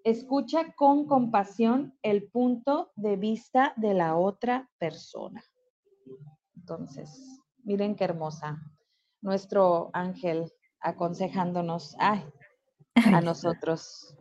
escucha 0.04 0.72
con 0.74 1.06
compasión 1.06 1.96
el 2.02 2.30
punto 2.30 2.92
de 2.96 3.16
vista 3.16 3.72
de 3.76 3.94
la 3.94 4.16
otra 4.16 4.70
persona. 4.78 5.42
Entonces, 6.56 7.40
miren 7.64 7.96
qué 7.96 8.04
hermosa. 8.04 8.60
Nuestro 9.22 9.90
ángel 9.92 10.50
aconsejándonos 10.80 11.96
a 11.98 12.22
nosotros. 13.22 14.16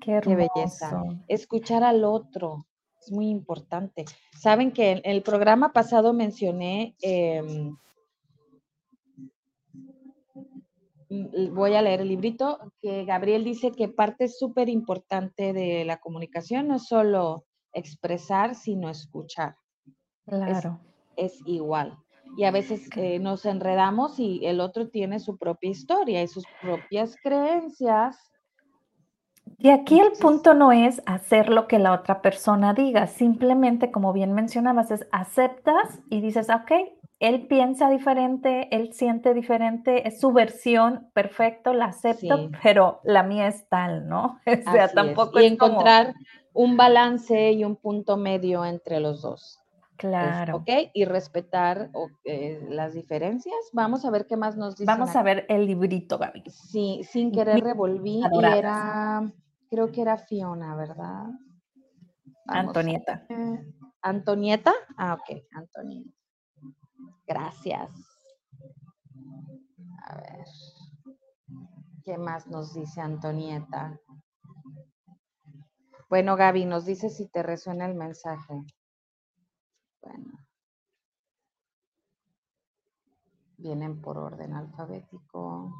Qué, 0.00 0.20
qué 0.22 0.34
belleza. 0.36 1.02
Escuchar 1.28 1.84
al 1.84 2.04
otro, 2.04 2.66
es 3.00 3.10
muy 3.10 3.28
importante. 3.28 4.04
Saben 4.38 4.72
que 4.72 4.92
en 4.92 5.00
el 5.04 5.22
programa 5.22 5.72
pasado 5.72 6.12
mencioné, 6.12 6.94
em, 7.02 7.76
voy 11.52 11.74
a 11.74 11.82
leer 11.82 12.02
el 12.02 12.08
librito, 12.08 12.72
que 12.80 13.04
Gabriel 13.04 13.44
dice 13.44 13.72
que 13.72 13.88
parte 13.88 14.28
súper 14.28 14.68
importante 14.68 15.52
de 15.52 15.84
la 15.84 15.98
comunicación 15.98 16.68
no 16.68 16.76
es 16.76 16.86
solo 16.86 17.44
expresar, 17.72 18.54
sino 18.54 18.88
escuchar. 18.88 19.56
Claro. 20.26 20.80
Es, 21.16 21.40
igual. 21.46 21.98
Y 22.36 22.44
a 22.44 22.52
veces 22.52 22.88
eh, 22.96 23.18
nos 23.18 23.44
enredamos 23.44 24.20
y 24.20 24.46
el 24.46 24.60
otro 24.60 24.88
tiene 24.88 25.18
su 25.18 25.36
propia 25.36 25.70
historia 25.70 26.22
y 26.22 26.28
sus 26.28 26.44
propias 26.62 27.16
creencias 27.20 28.29
y 29.62 29.70
aquí 29.70 30.00
el 30.00 30.12
punto 30.12 30.54
no 30.54 30.72
es 30.72 31.02
hacer 31.04 31.50
lo 31.50 31.68
que 31.68 31.78
la 31.78 31.92
otra 31.92 32.22
persona 32.22 32.72
diga, 32.72 33.06
simplemente, 33.06 33.90
como 33.90 34.12
bien 34.12 34.32
mencionabas, 34.32 34.90
es 34.90 35.06
aceptas 35.12 36.00
y 36.08 36.22
dices, 36.22 36.48
ok, 36.48 36.72
él 37.18 37.46
piensa 37.46 37.90
diferente, 37.90 38.74
él 38.74 38.94
siente 38.94 39.34
diferente, 39.34 40.08
es 40.08 40.18
su 40.18 40.32
versión, 40.32 41.10
perfecto, 41.12 41.74
la 41.74 41.86
acepto, 41.86 42.50
pero 42.62 43.00
la 43.04 43.22
mía 43.22 43.48
es 43.48 43.68
tal, 43.68 44.08
¿no? 44.08 44.40
O 44.66 44.72
sea, 44.72 44.88
tampoco 44.88 45.38
es. 45.38 45.44
Y 45.44 45.48
encontrar 45.48 46.14
un 46.54 46.78
balance 46.78 47.52
y 47.52 47.62
un 47.62 47.76
punto 47.76 48.16
medio 48.16 48.64
entre 48.64 48.98
los 49.00 49.20
dos. 49.20 49.58
Claro. 49.98 50.56
ok, 50.56 50.70
y 50.94 51.04
respetar 51.04 51.90
eh, 52.24 52.66
las 52.70 52.94
diferencias. 52.94 53.54
Vamos 53.74 54.06
a 54.06 54.10
ver 54.10 54.26
qué 54.26 54.38
más 54.38 54.56
nos 54.56 54.76
dice. 54.76 54.86
Vamos 54.86 55.14
a 55.14 55.22
ver 55.22 55.44
el 55.50 55.66
librito, 55.66 56.16
Gaby. 56.16 56.44
Sí, 56.48 57.02
sin 57.04 57.30
querer 57.30 57.62
revolví 57.62 58.22
y 58.32 58.44
era 58.46 59.30
creo 59.70 59.92
que 59.92 60.02
era 60.02 60.18
Fiona, 60.18 60.74
¿verdad? 60.74 61.28
Antonieta. 62.46 63.26
Antonieta. 64.02 64.74
Ah, 64.96 65.14
ok, 65.14 65.44
Antonieta. 65.52 66.10
Gracias. 67.26 67.90
A 70.06 70.16
ver. 70.16 70.46
¿Qué 72.04 72.18
más 72.18 72.48
nos 72.48 72.74
dice 72.74 73.00
Antonieta? 73.00 74.00
Bueno, 76.08 76.34
Gaby, 76.34 76.64
nos 76.64 76.86
dice 76.86 77.08
si 77.08 77.28
te 77.28 77.42
resuena 77.42 77.86
el 77.86 77.94
mensaje. 77.94 78.64
Bueno. 80.02 80.32
Vienen 83.58 84.00
por 84.00 84.18
orden 84.18 84.54
alfabético. 84.54 85.72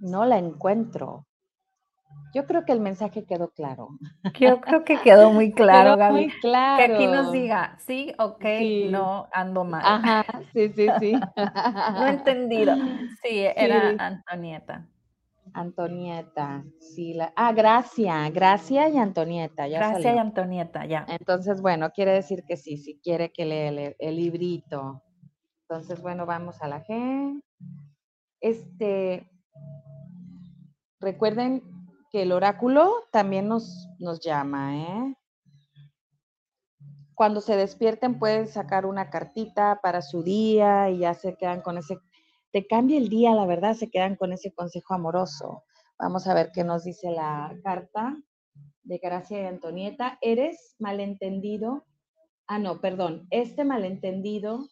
No 0.00 0.24
la 0.24 0.38
encuentro. 0.38 1.26
Yo 2.32 2.46
creo 2.46 2.64
que 2.64 2.72
el 2.72 2.80
mensaje 2.80 3.24
quedó 3.24 3.50
claro. 3.50 3.88
Yo 4.38 4.60
creo 4.60 4.84
que 4.84 4.98
quedó 5.00 5.32
muy 5.32 5.52
claro, 5.52 5.96
Gaby. 5.96 6.12
Muy 6.12 6.30
claro. 6.40 6.78
Que 6.78 6.94
aquí 6.94 7.06
nos 7.06 7.32
diga, 7.32 7.76
sí, 7.78 8.14
ok, 8.18 8.44
no, 8.90 9.28
ando 9.32 9.64
mal. 9.64 9.82
Ajá, 9.84 10.24
sí, 10.52 10.68
sí, 10.70 10.86
sí. 11.00 11.12
no 11.36 12.06
he 12.06 12.10
entendido. 12.10 12.74
Sí, 13.22 13.40
era 13.56 13.94
Antonieta. 13.98 14.86
Antonieta, 15.52 16.64
sí. 16.78 17.14
La, 17.14 17.32
ah, 17.36 17.52
Gracia, 17.52 18.30
Gracia 18.30 18.88
y 18.88 18.96
Antonieta. 18.96 19.66
Ya 19.66 19.78
Gracia 19.78 20.14
y 20.14 20.18
Antonieta, 20.18 20.86
ya. 20.86 21.04
Entonces, 21.08 21.60
bueno, 21.60 21.90
quiere 21.90 22.12
decir 22.12 22.44
que 22.46 22.56
sí, 22.56 22.76
si 22.76 22.98
quiere 23.00 23.32
que 23.32 23.44
lea 23.44 23.68
el, 23.68 23.96
el 23.98 24.16
librito. 24.16 25.02
Entonces, 25.70 26.02
bueno, 26.02 26.26
vamos 26.26 26.60
a 26.62 26.66
la 26.66 26.84
G. 26.84 27.40
Este, 28.40 29.30
recuerden 30.98 31.62
que 32.10 32.22
el 32.22 32.32
oráculo 32.32 32.92
también 33.12 33.46
nos, 33.46 33.88
nos 34.00 34.18
llama, 34.18 34.76
¿eh? 34.76 35.16
Cuando 37.14 37.40
se 37.40 37.56
despierten 37.56 38.18
pueden 38.18 38.48
sacar 38.48 38.84
una 38.84 39.10
cartita 39.10 39.78
para 39.80 40.02
su 40.02 40.24
día 40.24 40.90
y 40.90 40.98
ya 40.98 41.14
se 41.14 41.36
quedan 41.36 41.60
con 41.62 41.78
ese, 41.78 42.00
te 42.50 42.66
cambia 42.66 42.98
el 42.98 43.08
día, 43.08 43.32
la 43.36 43.46
verdad, 43.46 43.74
se 43.74 43.92
quedan 43.92 44.16
con 44.16 44.32
ese 44.32 44.52
consejo 44.52 44.94
amoroso. 44.94 45.62
Vamos 46.00 46.26
a 46.26 46.34
ver 46.34 46.50
qué 46.52 46.64
nos 46.64 46.82
dice 46.82 47.12
la 47.12 47.56
carta 47.62 48.16
de 48.82 48.98
Gracia 48.98 49.40
y 49.40 49.46
Antonieta. 49.46 50.18
Eres 50.20 50.74
malentendido. 50.80 51.86
Ah, 52.48 52.58
no, 52.58 52.80
perdón. 52.80 53.28
Este 53.30 53.62
malentendido 53.62 54.66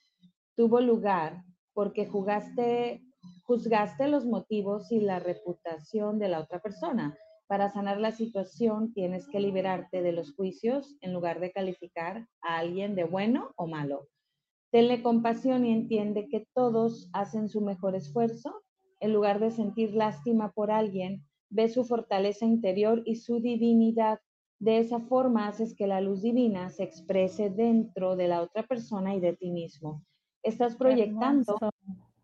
tuvo 0.58 0.80
lugar 0.80 1.44
porque 1.72 2.04
jugaste, 2.04 3.00
juzgaste 3.44 4.08
los 4.08 4.26
motivos 4.26 4.90
y 4.90 4.98
la 4.98 5.20
reputación 5.20 6.18
de 6.18 6.28
la 6.28 6.40
otra 6.40 6.58
persona. 6.58 7.16
Para 7.46 7.68
sanar 7.68 8.00
la 8.00 8.10
situación 8.10 8.92
tienes 8.92 9.28
que 9.28 9.38
liberarte 9.38 10.02
de 10.02 10.10
los 10.10 10.34
juicios 10.34 10.96
en 11.00 11.12
lugar 11.12 11.38
de 11.38 11.52
calificar 11.52 12.26
a 12.42 12.58
alguien 12.58 12.96
de 12.96 13.04
bueno 13.04 13.52
o 13.54 13.68
malo. 13.68 14.08
Tenle 14.72 15.00
compasión 15.00 15.64
y 15.64 15.72
entiende 15.72 16.26
que 16.28 16.48
todos 16.52 17.08
hacen 17.12 17.48
su 17.48 17.60
mejor 17.60 17.94
esfuerzo. 17.94 18.64
En 18.98 19.12
lugar 19.12 19.38
de 19.38 19.52
sentir 19.52 19.94
lástima 19.94 20.50
por 20.50 20.72
alguien, 20.72 21.24
ve 21.50 21.68
su 21.68 21.84
fortaleza 21.84 22.46
interior 22.46 23.00
y 23.04 23.14
su 23.14 23.38
divinidad. 23.38 24.18
De 24.58 24.78
esa 24.78 24.98
forma 24.98 25.46
haces 25.46 25.76
que 25.76 25.86
la 25.86 26.00
luz 26.00 26.22
divina 26.22 26.68
se 26.70 26.82
exprese 26.82 27.48
dentro 27.48 28.16
de 28.16 28.26
la 28.26 28.42
otra 28.42 28.64
persona 28.64 29.14
y 29.14 29.20
de 29.20 29.36
ti 29.36 29.52
mismo. 29.52 30.02
Estás 30.48 30.76
proyectando, 30.76 31.58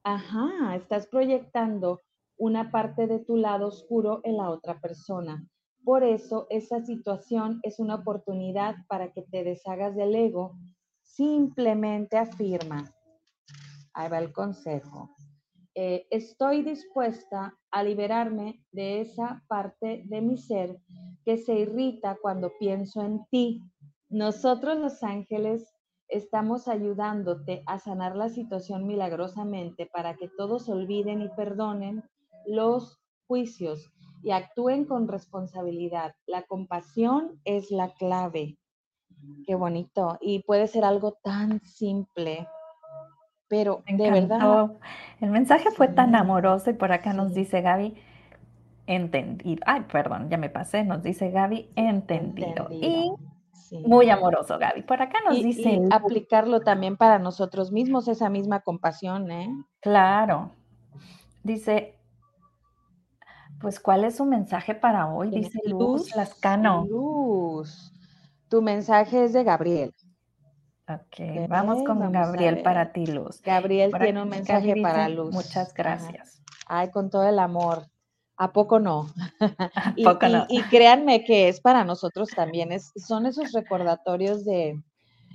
ajá, 0.02 0.76
estás 0.76 1.06
proyectando 1.06 2.00
una 2.38 2.70
parte 2.70 3.06
de 3.06 3.18
tu 3.18 3.36
lado 3.36 3.68
oscuro 3.68 4.22
en 4.24 4.38
la 4.38 4.48
otra 4.48 4.80
persona. 4.80 5.46
Por 5.84 6.02
eso, 6.04 6.46
esa 6.48 6.80
situación 6.80 7.60
es 7.62 7.78
una 7.78 7.96
oportunidad 7.96 8.76
para 8.88 9.12
que 9.12 9.20
te 9.22 9.44
deshagas 9.44 9.94
del 9.94 10.14
ego. 10.14 10.56
Simplemente 11.02 12.16
afirma, 12.16 12.90
ahí 13.92 14.08
va 14.08 14.18
el 14.20 14.32
consejo, 14.32 15.14
eh, 15.74 16.06
estoy 16.08 16.62
dispuesta 16.62 17.58
a 17.70 17.82
liberarme 17.82 18.64
de 18.72 19.02
esa 19.02 19.44
parte 19.48 20.04
de 20.06 20.22
mi 20.22 20.38
ser 20.38 20.80
que 21.26 21.36
se 21.36 21.58
irrita 21.58 22.16
cuando 22.22 22.52
pienso 22.58 23.02
en 23.02 23.26
ti. 23.30 23.60
Nosotros 24.08 24.78
los 24.78 25.02
ángeles 25.02 25.73
estamos 26.08 26.68
ayudándote 26.68 27.62
a 27.66 27.78
sanar 27.78 28.16
la 28.16 28.28
situación 28.28 28.86
milagrosamente 28.86 29.86
para 29.86 30.14
que 30.14 30.28
todos 30.28 30.68
olviden 30.68 31.22
y 31.22 31.28
perdonen 31.30 32.04
los 32.46 33.00
juicios 33.26 33.90
y 34.22 34.30
actúen 34.30 34.84
con 34.84 35.08
responsabilidad. 35.08 36.14
La 36.26 36.42
compasión 36.42 37.40
es 37.44 37.70
la 37.70 37.92
clave. 37.94 38.58
Qué 39.46 39.54
bonito. 39.54 40.18
Y 40.20 40.42
puede 40.42 40.66
ser 40.66 40.84
algo 40.84 41.12
tan 41.22 41.60
simple, 41.60 42.46
pero 43.48 43.82
de 43.86 44.10
verdad. 44.10 44.70
El 45.20 45.30
mensaje 45.30 45.70
fue 45.70 45.88
tan 45.88 46.14
amoroso 46.14 46.70
y 46.70 46.74
por 46.74 46.92
acá 46.92 47.12
nos 47.12 47.34
dice 47.34 47.60
Gaby, 47.60 47.94
entendido. 48.86 49.62
Ay, 49.66 49.82
perdón, 49.90 50.28
ya 50.30 50.36
me 50.36 50.50
pasé, 50.50 50.84
nos 50.84 51.02
dice 51.02 51.30
Gaby, 51.30 51.70
entendido. 51.76 52.68
Y 52.70 53.12
muy 53.86 54.10
amoroso, 54.10 54.58
Gaby. 54.58 54.82
Por 54.82 55.02
acá 55.02 55.18
nos 55.24 55.34
dice... 55.34 55.80
aplicarlo 55.90 56.60
también 56.60 56.96
para 56.96 57.18
nosotros 57.18 57.72
mismos, 57.72 58.08
esa 58.08 58.30
misma 58.30 58.60
compasión, 58.60 59.30
¿eh? 59.30 59.48
Claro. 59.80 60.52
Dice, 61.42 61.98
pues, 63.60 63.80
¿cuál 63.80 64.04
es 64.04 64.16
su 64.16 64.24
mensaje 64.24 64.74
para 64.74 65.08
hoy? 65.08 65.30
Dice 65.30 65.60
Luz, 65.66 66.14
Lascano. 66.14 66.86
Luz. 66.88 67.92
Tu 68.48 68.62
mensaje 68.62 69.24
es 69.24 69.32
de 69.32 69.44
Gabriel. 69.44 69.94
Ok, 70.86 71.48
vamos 71.48 71.82
con 71.84 72.12
Gabriel 72.12 72.62
para 72.62 72.92
ti, 72.92 73.06
Luz. 73.06 73.40
Gabriel 73.42 73.90
tiene 73.98 74.22
un 74.22 74.28
mensaje 74.28 74.74
para 74.82 75.08
Luz. 75.08 75.32
Muchas 75.32 75.72
gracias. 75.72 76.42
Ay, 76.66 76.90
con 76.90 77.08
todo 77.08 77.26
el 77.26 77.38
amor. 77.38 77.86
¿A 78.36 78.52
poco 78.52 78.78
no? 78.78 79.06
y, 79.96 80.04
y, 80.48 80.62
créanme 80.64 81.24
que 81.24 81.48
es 81.48 81.60
para 81.60 81.84
nosotros 81.84 82.28
también, 82.34 82.72
es, 82.72 82.92
son 82.96 83.26
esos 83.26 83.52
recordatorios 83.52 84.44
de 84.44 84.82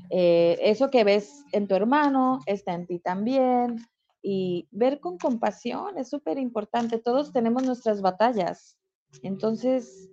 eh, 0.09 0.57
eso 0.61 0.89
que 0.89 1.03
ves 1.03 1.45
en 1.51 1.67
tu 1.67 1.75
hermano, 1.75 2.39
está 2.45 2.73
en 2.73 2.87
ti 2.87 2.99
también, 2.99 3.77
y 4.21 4.67
ver 4.71 4.99
con 4.99 5.17
compasión 5.17 5.97
es 5.97 6.09
súper 6.09 6.37
importante. 6.37 6.99
Todos 6.99 7.31
tenemos 7.31 7.63
nuestras 7.63 8.01
batallas, 8.01 8.77
entonces 9.23 10.09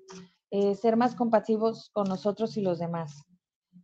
eh, 0.50 0.74
ser 0.74 0.96
más 0.96 1.14
compasivos 1.14 1.90
con 1.92 2.08
nosotros 2.08 2.56
y 2.56 2.60
los 2.60 2.78
demás. 2.78 3.24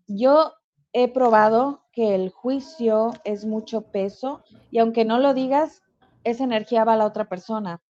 Yo 0.06 0.52
he 0.92 1.08
probado 1.08 1.82
que 1.92 2.14
el 2.14 2.30
juicio 2.30 3.12
es 3.24 3.44
mucho 3.44 3.90
peso 3.90 4.42
y 4.70 4.78
aunque 4.78 5.04
no 5.04 5.18
lo 5.18 5.34
digas, 5.34 5.82
esa 6.24 6.44
energía 6.44 6.84
va 6.84 6.94
a 6.94 6.98
la 6.98 7.06
otra 7.06 7.28
persona. 7.28 7.80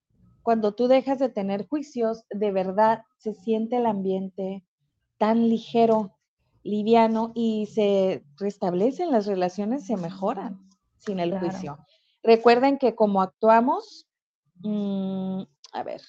Cuando 0.42 0.74
tú 0.74 0.88
dejas 0.88 1.18
de 1.18 1.28
tener 1.28 1.66
juicios, 1.68 2.24
de 2.30 2.50
verdad 2.50 3.04
se 3.18 3.34
siente 3.34 3.76
el 3.76 3.86
ambiente 3.86 4.64
tan 5.18 5.48
ligero, 5.48 6.18
liviano 6.64 7.32
y 7.34 7.66
se 7.66 8.24
restablecen 8.38 9.10
las 9.10 9.26
relaciones, 9.26 9.86
se 9.86 9.96
mejoran 9.96 10.68
sin 10.98 11.20
el 11.20 11.38
juicio. 11.38 11.78
Recuerden 12.22 12.78
que 12.78 12.94
como 12.94 13.22
actuamos, 13.22 14.08
mm, 14.62 15.42
a 15.72 15.82
ver. 15.82 16.00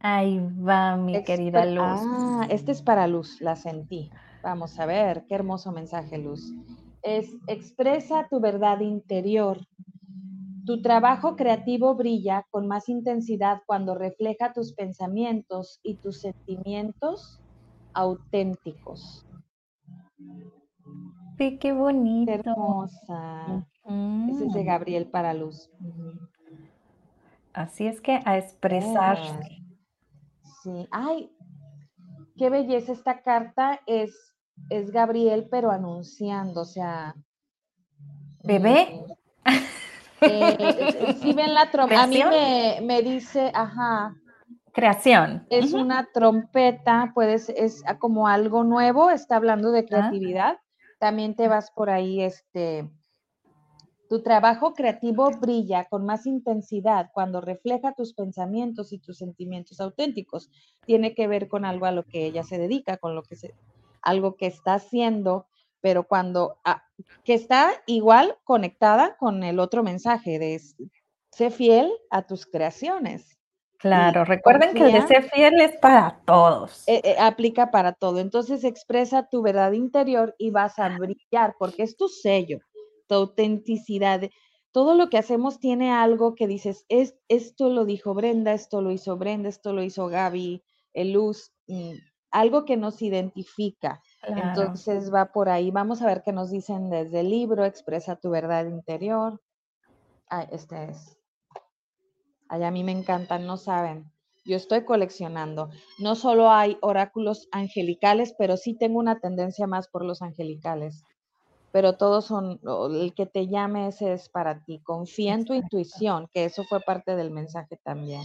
Ahí 0.00 0.40
va 0.66 0.96
mi 0.96 1.22
querida 1.24 1.64
Luz. 1.64 1.80
Ah, 1.80 2.46
este 2.50 2.72
es 2.72 2.82
para 2.82 3.06
Luz, 3.06 3.40
la 3.40 3.56
sentí. 3.56 4.10
Vamos 4.42 4.78
a 4.80 4.86
ver, 4.86 5.24
qué 5.28 5.34
hermoso 5.34 5.72
mensaje, 5.72 6.18
Luz. 6.18 6.52
Es 7.02 7.30
expresa 7.46 8.26
tu 8.28 8.40
verdad 8.40 8.80
interior. 8.80 9.58
Tu 10.66 10.80
trabajo 10.80 11.36
creativo 11.36 11.94
brilla 11.94 12.46
con 12.50 12.68
más 12.68 12.88
intensidad 12.88 13.62
cuando 13.66 13.94
refleja 13.94 14.52
tus 14.52 14.74
pensamientos 14.74 15.80
y 15.82 15.96
tus 15.96 16.20
sentimientos 16.20 17.40
auténticos. 17.94 19.26
Sí, 21.38 21.58
qué 21.58 21.72
bonito. 21.72 22.30
hermosa. 22.30 23.66
Ese 24.28 24.46
es 24.46 24.52
de 24.52 24.64
Gabriel 24.64 25.06
para 25.10 25.34
Luz. 25.34 25.70
Así 27.52 27.86
es 27.86 28.00
que 28.00 28.20
a 28.24 28.38
expresar. 28.38 29.18
Sí. 30.62 30.86
Ay, 30.90 31.30
qué 32.36 32.48
belleza 32.50 32.92
esta 32.92 33.22
carta 33.22 33.80
es 33.86 34.32
es 34.70 34.90
Gabriel, 34.90 35.48
pero 35.50 35.70
anunciando, 35.70 36.62
o 36.62 36.64
sea. 36.64 37.14
¿Bebé? 38.44 39.04
Eh, 40.22 41.16
si 41.20 41.32
ven 41.32 41.54
la 41.54 41.70
trompeta, 41.70 42.04
a 42.04 42.06
mí 42.06 42.22
me, 42.82 43.02
dice, 43.02 43.50
ajá. 43.54 44.14
Creación. 44.72 45.46
Es 45.50 45.72
una 45.74 46.08
trompeta, 46.14 47.12
puedes, 47.14 47.50
es 47.50 47.84
como 47.98 48.28
algo 48.28 48.64
nuevo, 48.64 49.10
está 49.10 49.36
hablando 49.36 49.70
de 49.70 49.80
ah. 49.80 49.84
creatividad. 49.86 50.58
También 50.98 51.34
te 51.34 51.48
vas 51.48 51.70
por 51.70 51.90
ahí, 51.90 52.22
este, 52.22 52.88
tu 54.12 54.22
trabajo 54.22 54.74
creativo 54.74 55.30
brilla 55.40 55.86
con 55.86 56.04
más 56.04 56.26
intensidad 56.26 57.10
cuando 57.14 57.40
refleja 57.40 57.94
tus 57.94 58.12
pensamientos 58.12 58.92
y 58.92 58.98
tus 58.98 59.16
sentimientos 59.16 59.80
auténticos. 59.80 60.50
Tiene 60.84 61.14
que 61.14 61.26
ver 61.26 61.48
con 61.48 61.64
algo 61.64 61.86
a 61.86 61.92
lo 61.92 62.04
que 62.04 62.26
ella 62.26 62.44
se 62.44 62.58
dedica, 62.58 62.98
con 62.98 63.14
lo 63.14 63.22
que 63.22 63.36
se, 63.36 63.54
algo 64.02 64.36
que 64.36 64.46
está 64.46 64.74
haciendo, 64.74 65.46
pero 65.82 66.04
cuando, 66.04 66.58
ah, 66.64 66.82
que 67.24 67.34
está 67.34 67.72
igual 67.86 68.38
conectada 68.44 69.16
con 69.18 69.42
el 69.42 69.58
otro 69.58 69.82
mensaje 69.82 70.38
de 70.38 70.60
sé 71.30 71.50
fiel 71.50 71.92
a 72.10 72.22
tus 72.22 72.46
creaciones. 72.46 73.38
Claro, 73.78 74.24
recuerden 74.24 74.74
que 74.74 74.84
el 74.84 74.92
de 74.92 75.06
ser 75.08 75.28
fiel 75.30 75.60
es 75.60 75.76
para 75.78 76.20
todos. 76.24 76.84
Eh, 76.86 77.00
eh, 77.02 77.16
aplica 77.18 77.72
para 77.72 77.92
todo. 77.92 78.20
Entonces 78.20 78.62
expresa 78.62 79.28
tu 79.28 79.42
verdad 79.42 79.72
interior 79.72 80.36
y 80.38 80.52
vas 80.52 80.78
a 80.78 80.96
brillar 80.96 81.56
porque 81.58 81.82
es 81.82 81.96
tu 81.96 82.08
sello, 82.08 82.60
tu 83.08 83.16
autenticidad. 83.16 84.20
Todo 84.70 84.94
lo 84.94 85.10
que 85.10 85.18
hacemos 85.18 85.58
tiene 85.58 85.90
algo 85.90 86.36
que 86.36 86.46
dices, 86.46 86.86
es, 86.88 87.16
esto 87.26 87.70
lo 87.70 87.84
dijo 87.84 88.14
Brenda, 88.14 88.52
esto 88.52 88.82
lo 88.82 88.92
hizo 88.92 89.16
Brenda, 89.16 89.48
esto 89.48 89.72
lo 89.72 89.82
hizo 89.82 90.06
Gaby, 90.06 90.62
Luz, 90.94 91.52
mm, 91.66 91.94
algo 92.32 92.64
que 92.64 92.76
nos 92.76 93.00
identifica. 93.02 94.02
Entonces 94.22 95.12
va 95.12 95.26
por 95.26 95.48
ahí. 95.48 95.70
Vamos 95.70 96.02
a 96.02 96.06
ver 96.06 96.22
qué 96.24 96.32
nos 96.32 96.50
dicen 96.50 96.90
desde 96.90 97.20
el 97.20 97.30
libro, 97.30 97.64
expresa 97.64 98.16
tu 98.16 98.30
verdad 98.30 98.66
interior. 98.66 99.40
Ah, 100.28 100.46
este 100.50 100.90
es. 100.90 101.18
Ay, 102.48 102.64
a 102.64 102.70
mí 102.70 102.82
me 102.82 102.92
encantan, 102.92 103.46
no 103.46 103.56
saben. 103.56 104.10
Yo 104.44 104.56
estoy 104.56 104.84
coleccionando. 104.84 105.70
No 105.98 106.16
solo 106.16 106.50
hay 106.50 106.76
oráculos 106.80 107.48
angelicales, 107.52 108.34
pero 108.36 108.56
sí 108.56 108.74
tengo 108.74 108.98
una 108.98 109.20
tendencia 109.20 109.66
más 109.66 109.88
por 109.88 110.04
los 110.04 110.22
angelicales. 110.22 111.04
Pero 111.70 111.96
todos 111.96 112.26
son, 112.26 112.60
el 112.90 113.14
que 113.14 113.26
te 113.26 113.46
llame 113.46 113.88
ese 113.88 114.12
es 114.12 114.28
para 114.28 114.64
ti. 114.64 114.80
Confía 114.82 115.34
en 115.34 115.44
tu 115.44 115.54
intuición, 115.54 116.28
que 116.32 116.44
eso 116.44 116.64
fue 116.64 116.80
parte 116.80 117.14
del 117.14 117.30
mensaje 117.30 117.78
también 117.82 118.22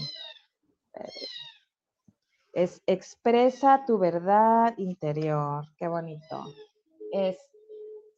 es 2.54 2.82
expresa 2.86 3.84
tu 3.86 3.98
verdad 3.98 4.74
interior. 4.78 5.66
Qué 5.78 5.88
bonito. 5.88 6.46
Es, 7.12 7.38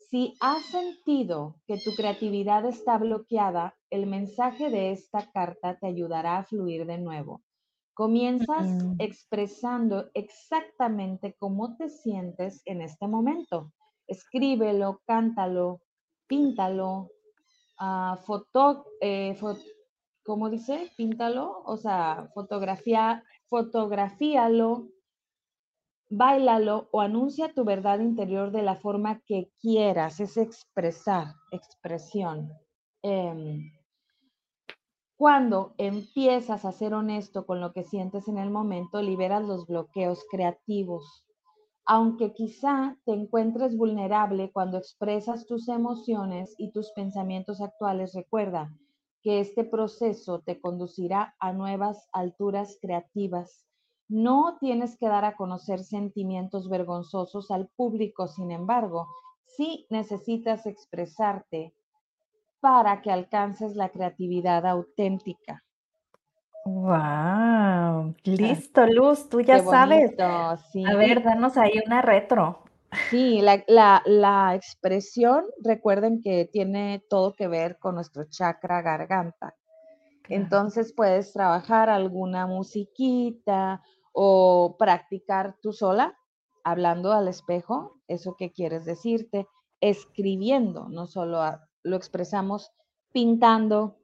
si 0.10 0.36
has 0.40 0.64
sentido 0.66 1.56
que 1.68 1.78
tu 1.84 1.94
creatividad 1.96 2.66
está 2.66 2.98
bloqueada, 2.98 3.76
el 3.90 4.08
mensaje 4.08 4.70
de 4.70 4.92
esta 4.92 5.30
carta 5.32 5.78
te 5.78 5.88
ayudará 5.88 6.38
a 6.38 6.44
fluir 6.46 6.86
de 6.86 6.98
nuevo. 6.98 7.42
Comienzas 7.94 8.72
expresando 8.98 10.10
exactamente 10.14 11.36
cómo 11.38 11.76
te 11.76 11.90
sientes 11.90 12.62
en 12.66 12.82
este 12.82 13.08
momento. 13.08 13.74
Escríbelo, 14.08 15.02
cántalo, 15.06 15.82
píntalo, 16.26 17.10
uh, 17.82 18.16
foto, 18.26 18.86
eh, 19.02 19.38
¿cómo 20.24 20.50
dice? 20.50 20.92
Píntalo, 20.96 21.62
o 21.66 21.76
sea, 21.76 22.30
fotografía, 22.34 23.22
fotografíalo, 23.50 24.88
bailalo 26.10 26.88
o 26.92 27.02
anuncia 27.02 27.54
tu 27.54 27.64
verdad 27.66 28.00
interior 28.00 28.52
de 28.52 28.64
la 28.64 28.76
forma 28.76 29.22
que 29.26 29.52
quieras, 29.60 30.20
es 30.20 30.38
expresar, 30.38 31.36
expresión. 31.52 32.52
Em, 33.04 33.72
cuando 35.18 35.74
empiezas 35.78 36.64
a 36.64 36.72
ser 36.72 36.94
honesto 36.94 37.46
con 37.46 37.60
lo 37.60 37.74
que 37.74 37.84
sientes 37.84 38.28
en 38.28 38.38
el 38.38 38.50
momento, 38.50 39.02
liberas 39.02 39.44
los 39.44 39.68
bloqueos 39.68 40.26
creativos. 40.32 41.26
Aunque 41.86 42.34
quizá 42.34 42.98
te 43.06 43.14
encuentres 43.14 43.76
vulnerable 43.76 44.52
cuando 44.52 44.78
expresas 44.78 45.46
tus 45.46 45.68
emociones 45.68 46.56
y 46.58 46.72
tus 46.72 46.92
pensamientos 46.92 47.62
actuales, 47.62 48.14
recuerda, 48.14 48.72
que 49.22 49.40
este 49.40 49.64
proceso 49.64 50.40
te 50.40 50.60
conducirá 50.60 51.36
a 51.40 51.54
nuevas 51.54 52.08
alturas 52.14 52.78
creativas. 52.82 53.66
No 54.08 54.58
tienes 54.60 54.98
que 54.98 55.08
dar 55.08 55.26
a 55.26 55.36
conocer 55.36 55.84
sentimientos 55.84 56.70
vergonzosos 56.70 57.52
al 57.52 57.68
público, 57.76 58.28
sin 58.28 58.52
embargo, 58.52 59.08
sí 59.46 59.86
necesitas 59.90 60.66
expresarte 60.66 61.74
para 62.60 63.02
que 63.02 63.12
alcances 63.12 63.76
la 63.76 63.90
creatividad 63.90 64.66
auténtica. 64.66 65.64
Wow, 66.66 68.16
listo, 68.24 68.86
Luz, 68.86 69.30
tú 69.30 69.42
ya 69.42 69.60
sabes. 69.60 70.14
A 70.20 70.96
ver, 70.96 71.24
danos 71.24 71.58
ahí 71.58 71.74
una 71.86 72.02
retro. 72.02 72.64
Sí, 73.10 73.42
la, 73.42 74.56
expresión, 74.56 75.46
recuerden 75.64 76.22
que 76.22 76.46
tiene 76.46 77.04
todo 77.10 77.36
que 77.36 77.48
ver 77.48 77.78
con 77.78 77.96
nuestro 77.96 78.26
chakra 78.26 78.82
garganta. 78.82 79.56
Entonces 80.28 80.94
puedes 80.94 81.34
trabajar 81.34 81.90
alguna 81.90 82.46
musiquita 82.46 83.82
o 84.12 84.76
practicar 84.78 85.56
tú 85.62 85.74
sola, 85.74 86.18
hablando 86.64 87.12
al 87.14 87.28
espejo, 87.28 88.00
eso 88.08 88.36
que 88.38 88.52
quieres 88.52 88.86
decirte, 88.86 89.48
escribiendo, 89.82 90.88
no 90.90 91.08
solo 91.08 91.42
lo 91.84 91.96
expresamos 91.96 92.72
pintando, 93.12 93.98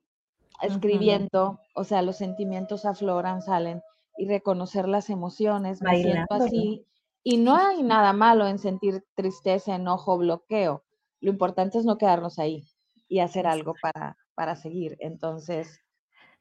escribiendo, 0.62 1.60
o 1.76 1.84
sea, 1.84 2.02
los 2.02 2.18
sentimientos 2.18 2.86
afloran, 2.86 3.42
salen, 3.42 3.82
y 4.18 4.28
reconocer 4.28 4.88
las 4.88 5.10
emociones, 5.10 5.82
me 5.82 6.02
siento 6.02 6.34
así. 6.36 6.86
Y 7.28 7.38
no 7.38 7.56
hay 7.56 7.82
nada 7.82 8.14
malo 8.14 8.48
en 8.48 8.60
sentir 8.60 9.04
tristeza, 9.16 9.74
enojo, 9.74 10.16
bloqueo. 10.20 10.84
Lo 11.22 11.32
importante 11.32 11.80
es 11.80 11.84
no 11.84 11.98
quedarnos 11.98 12.38
ahí 12.38 12.68
y 13.08 13.18
hacer 13.18 13.48
algo 13.48 13.74
para, 13.82 14.16
para 14.36 14.56
seguir. 14.56 14.96
Entonces, 15.00 15.82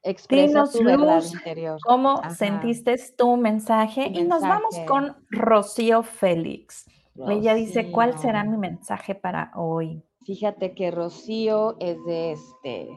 expresa 0.03 0.65
tu 0.71 0.83
verdad 0.83 1.23
interior. 1.23 1.79
¿Cómo 1.83 2.21
sentiste 2.29 2.95
tu 3.17 3.35
mensaje? 3.35 4.11
y 4.13 4.25
nos 4.25 4.41
vamos 4.43 4.77
con 4.87 5.17
Rocío 5.31 6.03
Félix. 6.03 6.85
Ella 7.29 7.55
dice, 7.55 7.91
¿cuál 7.91 8.19
será 8.19 8.43
mi 8.43 8.57
mensaje 8.57 9.15
para 9.15 9.51
hoy? 9.55 10.03
Fíjate 10.23 10.75
que 10.75 10.91
Rocío 10.91 11.77
es 11.79 11.97
de 12.05 12.33
este, 12.33 12.89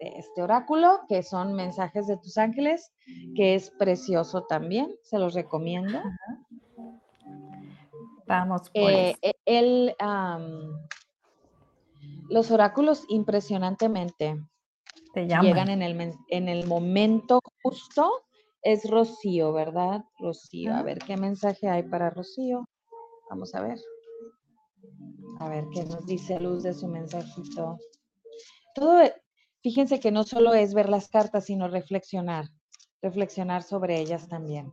este 0.00 0.42
oráculo, 0.42 1.00
que 1.08 1.22
son 1.22 1.52
mensajes 1.52 2.08
de 2.08 2.16
tus 2.16 2.38
ángeles, 2.38 2.92
que 3.36 3.54
es 3.54 3.70
precioso 3.70 4.42
también, 4.48 4.88
se 5.02 5.20
los 5.20 5.34
recomiendo. 5.34 6.02
Vamos, 8.26 8.70
pues. 8.72 9.16
Eh, 9.22 9.94
los 12.28 12.50
oráculos 12.50 13.04
impresionantemente 13.08 14.40
llegan 15.14 15.70
en 15.70 15.82
el, 15.82 16.14
en 16.28 16.48
el 16.48 16.66
momento 16.66 17.40
justo. 17.62 18.22
Es 18.62 18.88
Rocío, 18.90 19.52
¿verdad? 19.52 20.04
Rocío, 20.18 20.74
a 20.74 20.82
ver 20.82 20.98
qué 20.98 21.16
mensaje 21.16 21.68
hay 21.68 21.84
para 21.84 22.10
Rocío. 22.10 22.68
Vamos 23.30 23.54
a 23.54 23.60
ver. 23.60 23.78
A 25.38 25.48
ver 25.48 25.66
qué 25.72 25.84
nos 25.84 26.04
dice 26.06 26.40
Luz 26.40 26.64
de 26.64 26.74
su 26.74 26.88
mensajito. 26.88 27.78
Todo, 28.74 29.02
fíjense 29.62 30.00
que 30.00 30.10
no 30.10 30.24
solo 30.24 30.52
es 30.52 30.74
ver 30.74 30.88
las 30.88 31.08
cartas, 31.08 31.44
sino 31.44 31.68
reflexionar, 31.68 32.46
reflexionar 33.02 33.62
sobre 33.62 34.00
ellas 34.00 34.28
también. 34.28 34.72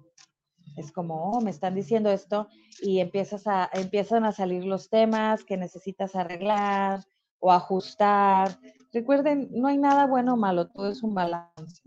Es 0.77 0.91
como, 0.91 1.31
oh, 1.31 1.41
me 1.41 1.51
están 1.51 1.75
diciendo 1.75 2.09
esto 2.09 2.47
y 2.81 2.99
empiezas 2.99 3.47
a, 3.47 3.69
empiezan 3.73 4.25
a 4.25 4.31
salir 4.31 4.65
los 4.65 4.89
temas 4.89 5.43
que 5.43 5.57
necesitas 5.57 6.15
arreglar 6.15 7.03
o 7.39 7.51
ajustar. 7.51 8.57
Recuerden, 8.91 9.49
no 9.51 9.67
hay 9.67 9.77
nada 9.77 10.07
bueno 10.07 10.33
o 10.33 10.37
malo, 10.37 10.69
todo 10.69 10.89
es 10.89 11.03
un 11.03 11.13
balance. 11.13 11.81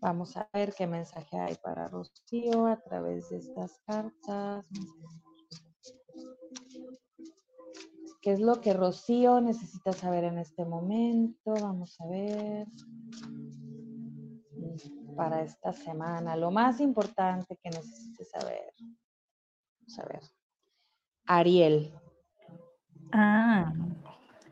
Vamos 0.00 0.36
a 0.36 0.48
ver 0.52 0.74
qué 0.74 0.86
mensaje 0.86 1.38
hay 1.38 1.54
para 1.62 1.86
Rocío 1.88 2.66
a 2.66 2.80
través 2.80 3.28
de 3.30 3.36
estas 3.36 3.78
cartas. 3.86 4.66
¿Qué 8.20 8.32
es 8.32 8.40
lo 8.40 8.60
que 8.60 8.72
Rocío 8.72 9.40
necesita 9.40 9.92
saber 9.92 10.24
en 10.24 10.38
este 10.38 10.64
momento? 10.64 11.54
Vamos 11.54 12.00
a 12.00 12.06
ver. 12.06 12.66
Para 15.16 15.42
esta 15.42 15.72
semana, 15.72 16.36
lo 16.36 16.50
más 16.50 16.80
importante 16.80 17.56
que 17.62 17.70
necesite 17.70 18.24
saber. 18.24 18.72
Vamos 19.80 19.98
a 19.98 20.04
ver. 20.06 20.22
Ariel. 21.26 21.92
Ah, 23.12 23.72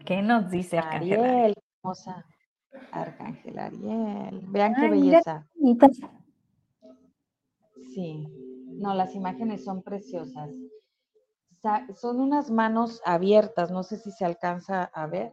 ¿qué 0.04 0.22
nos 0.22 0.50
dice 0.50 0.78
Arcángel 0.78 1.20
Ariel? 1.20 1.54
Hermosa. 1.82 2.26
Arcángel 2.92 3.58
Ariel. 3.58 4.40
Vean 4.48 4.74
qué 4.74 4.88
belleza. 4.88 5.48
sí, 7.94 8.26
no, 8.66 8.94
las 8.94 9.14
imágenes 9.14 9.64
son 9.64 9.82
preciosas 9.82 10.50
son 11.94 12.20
unas 12.20 12.50
manos 12.50 13.02
abiertas, 13.04 13.70
no 13.70 13.82
sé 13.82 13.98
si 13.98 14.10
se 14.10 14.24
alcanza 14.24 14.84
a 14.84 15.06
ver. 15.06 15.32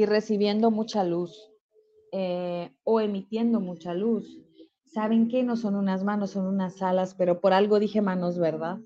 Y 0.00 0.06
recibiendo 0.06 0.70
mucha 0.70 1.04
luz 1.04 1.52
eh, 2.10 2.70
o 2.84 3.02
emitiendo 3.02 3.60
mucha 3.60 3.92
luz. 3.92 4.40
¿Saben 4.86 5.28
qué? 5.28 5.42
No 5.42 5.56
son 5.56 5.74
unas 5.74 6.04
manos, 6.04 6.30
son 6.30 6.46
unas 6.46 6.80
alas, 6.80 7.14
pero 7.14 7.42
por 7.42 7.52
algo 7.52 7.78
dije 7.78 8.00
manos, 8.00 8.38
¿verdad? 8.38 8.78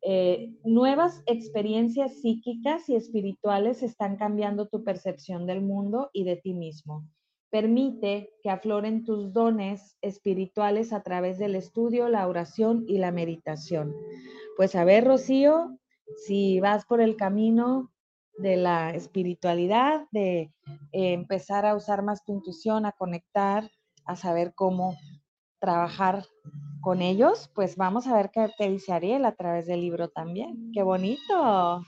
Eh, 0.00 0.54
nuevas 0.64 1.22
experiencias 1.26 2.22
psíquicas 2.22 2.88
y 2.88 2.96
espirituales 2.96 3.82
están 3.82 4.16
cambiando 4.16 4.66
tu 4.66 4.82
percepción 4.82 5.46
del 5.46 5.60
mundo 5.60 6.08
y 6.14 6.24
de 6.24 6.36
ti 6.36 6.54
mismo. 6.54 7.06
Permite 7.50 8.30
que 8.42 8.48
afloren 8.48 9.04
tus 9.04 9.34
dones 9.34 9.98
espirituales 10.00 10.94
a 10.94 11.02
través 11.02 11.36
del 11.36 11.54
estudio, 11.54 12.08
la 12.08 12.26
oración 12.26 12.86
y 12.88 12.96
la 12.96 13.12
meditación. 13.12 13.94
Pues 14.56 14.74
a 14.74 14.86
ver, 14.86 15.04
Rocío, 15.04 15.78
si 16.16 16.60
vas 16.60 16.86
por 16.86 17.02
el 17.02 17.16
camino 17.16 17.91
de 18.38 18.56
la 18.56 18.90
espiritualidad, 18.90 20.06
de 20.10 20.52
eh, 20.92 21.12
empezar 21.12 21.66
a 21.66 21.74
usar 21.74 22.02
más 22.02 22.24
tu 22.24 22.32
intuición, 22.32 22.86
a 22.86 22.92
conectar, 22.92 23.70
a 24.06 24.16
saber 24.16 24.54
cómo 24.54 24.96
trabajar 25.60 26.24
con 26.80 27.02
ellos, 27.02 27.48
pues 27.54 27.76
vamos 27.76 28.08
a 28.08 28.16
ver 28.16 28.30
qué 28.32 28.50
te 28.58 28.68
dice 28.68 28.92
Ariel 28.92 29.24
a 29.24 29.36
través 29.36 29.66
del 29.66 29.80
libro 29.80 30.08
también. 30.08 30.72
¡Qué 30.72 30.82
bonito! 30.82 31.84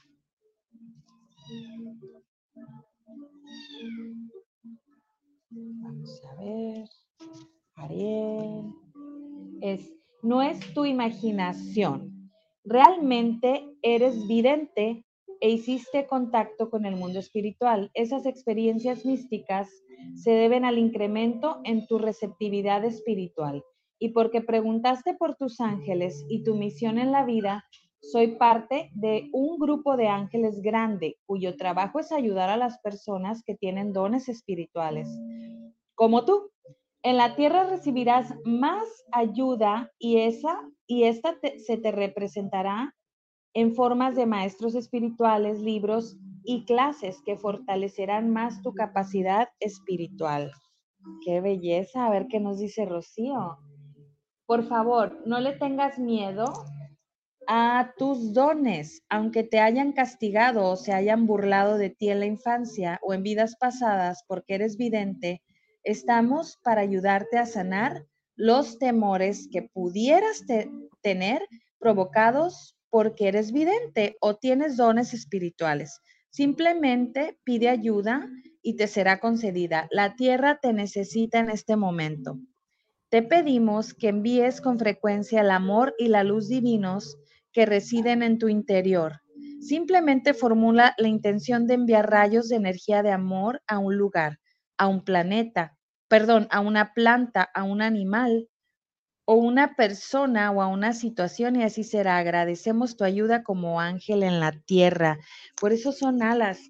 Vamos 5.50 6.22
a 6.24 6.42
ver. 6.42 6.88
Ariel. 7.74 8.72
Es, 9.60 9.92
no 10.22 10.42
es 10.42 10.72
tu 10.74 10.84
imaginación. 10.84 12.30
Realmente 12.64 13.68
eres 13.82 14.26
vidente 14.28 15.04
e 15.44 15.50
hiciste 15.50 16.06
contacto 16.06 16.70
con 16.70 16.86
el 16.86 16.96
mundo 16.96 17.18
espiritual. 17.18 17.90
Esas 17.92 18.24
experiencias 18.24 19.04
místicas 19.04 19.68
se 20.14 20.30
deben 20.30 20.64
al 20.64 20.78
incremento 20.78 21.60
en 21.64 21.86
tu 21.86 21.98
receptividad 21.98 22.82
espiritual. 22.82 23.62
Y 23.98 24.14
porque 24.14 24.40
preguntaste 24.40 25.12
por 25.12 25.34
tus 25.34 25.60
ángeles 25.60 26.24
y 26.30 26.44
tu 26.44 26.54
misión 26.54 26.96
en 26.96 27.12
la 27.12 27.26
vida, 27.26 27.62
soy 28.00 28.38
parte 28.38 28.88
de 28.94 29.28
un 29.34 29.58
grupo 29.58 29.98
de 29.98 30.08
ángeles 30.08 30.62
grande 30.62 31.18
cuyo 31.26 31.58
trabajo 31.58 32.00
es 32.00 32.10
ayudar 32.10 32.48
a 32.48 32.56
las 32.56 32.78
personas 32.78 33.42
que 33.44 33.54
tienen 33.54 33.92
dones 33.92 34.30
espirituales. 34.30 35.10
Como 35.94 36.24
tú, 36.24 36.52
en 37.02 37.18
la 37.18 37.36
tierra 37.36 37.64
recibirás 37.64 38.32
más 38.46 38.86
ayuda 39.12 39.92
y 39.98 40.20
esa 40.20 40.58
y 40.86 41.04
esta 41.04 41.36
se 41.58 41.76
te 41.76 41.92
representará 41.92 42.94
en 43.54 43.74
formas 43.74 44.16
de 44.16 44.26
maestros 44.26 44.74
espirituales, 44.74 45.60
libros 45.60 46.16
y 46.44 46.64
clases 46.64 47.22
que 47.24 47.36
fortalecerán 47.36 48.30
más 48.30 48.60
tu 48.62 48.74
capacidad 48.74 49.48
espiritual. 49.60 50.52
Qué 51.24 51.40
belleza, 51.40 52.06
a 52.06 52.10
ver 52.10 52.26
qué 52.28 52.40
nos 52.40 52.58
dice 52.58 52.84
Rocío. 52.84 53.58
Por 54.46 54.64
favor, 54.64 55.22
no 55.24 55.40
le 55.40 55.52
tengas 55.52 55.98
miedo 55.98 56.52
a 57.46 57.94
tus 57.96 58.32
dones, 58.32 59.02
aunque 59.08 59.44
te 59.44 59.60
hayan 59.60 59.92
castigado 59.92 60.70
o 60.70 60.76
se 60.76 60.92
hayan 60.92 61.26
burlado 61.26 61.78
de 61.78 61.90
ti 61.90 62.10
en 62.10 62.20
la 62.20 62.26
infancia 62.26 62.98
o 63.02 63.14
en 63.14 63.22
vidas 63.22 63.56
pasadas 63.58 64.24
porque 64.26 64.54
eres 64.54 64.76
vidente, 64.76 65.42
estamos 65.82 66.58
para 66.62 66.80
ayudarte 66.80 67.38
a 67.38 67.46
sanar 67.46 68.06
los 68.36 68.78
temores 68.78 69.48
que 69.50 69.62
pudieras 69.62 70.42
tener 71.02 71.42
provocados 71.78 72.74
porque 72.94 73.26
eres 73.26 73.50
vidente 73.50 74.16
o 74.20 74.36
tienes 74.36 74.76
dones 74.76 75.14
espirituales. 75.14 76.00
Simplemente 76.30 77.40
pide 77.42 77.68
ayuda 77.68 78.30
y 78.62 78.76
te 78.76 78.86
será 78.86 79.18
concedida. 79.18 79.88
La 79.90 80.14
tierra 80.14 80.60
te 80.62 80.72
necesita 80.72 81.40
en 81.40 81.50
este 81.50 81.74
momento. 81.74 82.38
Te 83.08 83.24
pedimos 83.24 83.94
que 83.94 84.10
envíes 84.10 84.60
con 84.60 84.78
frecuencia 84.78 85.40
el 85.40 85.50
amor 85.50 85.96
y 85.98 86.06
la 86.06 86.22
luz 86.22 86.46
divinos 86.46 87.16
que 87.52 87.66
residen 87.66 88.22
en 88.22 88.38
tu 88.38 88.46
interior. 88.46 89.22
Simplemente 89.58 90.32
formula 90.32 90.94
la 90.96 91.08
intención 91.08 91.66
de 91.66 91.74
enviar 91.74 92.08
rayos 92.08 92.48
de 92.48 92.54
energía 92.54 93.02
de 93.02 93.10
amor 93.10 93.60
a 93.66 93.80
un 93.80 93.96
lugar, 93.96 94.38
a 94.78 94.86
un 94.86 95.02
planeta, 95.02 95.76
perdón, 96.06 96.46
a 96.52 96.60
una 96.60 96.94
planta, 96.94 97.42
a 97.54 97.64
un 97.64 97.82
animal 97.82 98.48
o 99.24 99.34
una 99.34 99.74
persona 99.74 100.50
o 100.50 100.60
a 100.60 100.66
una 100.66 100.92
situación 100.92 101.56
y 101.56 101.62
así 101.62 101.84
será. 101.84 102.18
Agradecemos 102.18 102.96
tu 102.96 103.04
ayuda 103.04 103.42
como 103.42 103.80
ángel 103.80 104.22
en 104.22 104.40
la 104.40 104.52
tierra. 104.52 105.18
Por 105.60 105.72
eso 105.72 105.92
son 105.92 106.22
alas. 106.22 106.60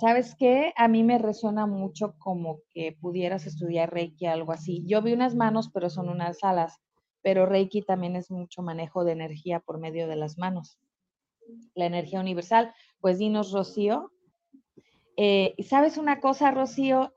¿Sabes 0.00 0.34
qué? 0.38 0.72
A 0.76 0.88
mí 0.88 1.02
me 1.02 1.18
resuena 1.18 1.66
mucho 1.66 2.14
como 2.18 2.60
que 2.72 2.96
pudieras 3.00 3.46
estudiar 3.46 3.92
Reiki, 3.92 4.26
algo 4.26 4.52
así. 4.52 4.82
Yo 4.86 5.02
vi 5.02 5.12
unas 5.12 5.34
manos, 5.34 5.70
pero 5.72 5.90
son 5.90 6.08
unas 6.08 6.42
alas 6.42 6.80
pero 7.22 7.46
Reiki 7.46 7.82
también 7.82 8.16
es 8.16 8.30
mucho 8.30 8.62
manejo 8.62 9.04
de 9.04 9.12
energía 9.12 9.60
por 9.60 9.78
medio 9.78 10.08
de 10.08 10.16
las 10.16 10.38
manos. 10.38 10.78
La 11.74 11.86
energía 11.86 12.20
universal. 12.20 12.72
Pues 13.00 13.18
dinos, 13.18 13.52
Rocío. 13.52 14.12
Eh, 15.16 15.54
¿Sabes 15.64 15.98
una 15.98 16.20
cosa, 16.20 16.50
Rocío? 16.50 17.12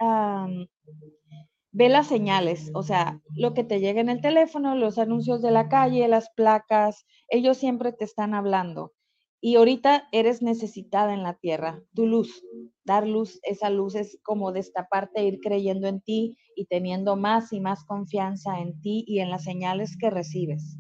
Ve 1.73 1.89
las 1.89 2.07
señales, 2.07 2.71
o 2.73 2.83
sea, 2.83 3.21
lo 3.36 3.53
que 3.53 3.63
te 3.65 3.79
llega 3.81 4.01
en 4.01 4.09
el 4.09 4.21
teléfono, 4.21 4.75
los 4.75 4.97
anuncios 4.97 5.41
de 5.41 5.51
la 5.51 5.69
calle, 5.69 6.07
las 6.07 6.29
placas, 6.36 7.05
ellos 7.29 7.57
siempre 7.57 7.91
te 7.93 8.05
están 8.05 8.33
hablando. 8.33 8.93
y 9.41 9.55
ahorita 9.57 10.07
eres 10.13 10.41
necesitada 10.41 11.13
en 11.13 11.23
la 11.23 11.36
tierra, 11.36 11.83
tu 11.93 12.07
luz, 12.07 12.43
dar 12.86 13.07
luz, 13.07 13.39
esa 13.43 13.69
luz 13.69 13.95
es 13.95 14.17
como 14.23 14.53
destaparte, 14.53 15.25
ir 15.25 15.39
creyendo 15.41 15.88
en 15.88 16.01
ti 16.01 16.38
y 16.55 16.65
teniendo 16.67 17.17
más 17.17 17.51
y 17.53 17.59
más 17.59 17.86
confianza 17.86 18.59
en 18.62 18.79
ti 18.81 19.03
y 19.07 19.19
en 19.19 19.29
las 19.29 19.43
señales 19.43 19.97
que 19.97 20.09
recibes. 20.09 20.77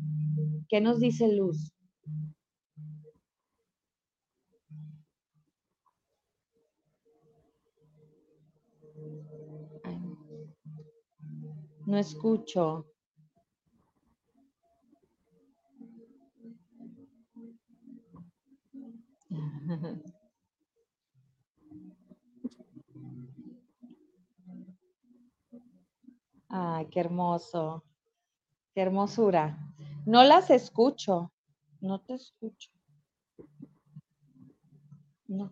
¿Qué 0.69 0.81
nos 0.81 0.99
dice 0.99 1.27
luz? 1.27 1.73
No 11.85 11.97
escucho. 11.97 12.85
Ay, 26.49 26.87
qué 26.91 26.99
hermoso. 26.99 27.83
Qué 28.73 28.81
hermosura. 28.81 29.57
No 30.05 30.23
las 30.23 30.49
escucho. 30.49 31.31
No 31.81 31.99
te 32.01 32.13
escucho. 32.13 32.69
No. 35.27 35.51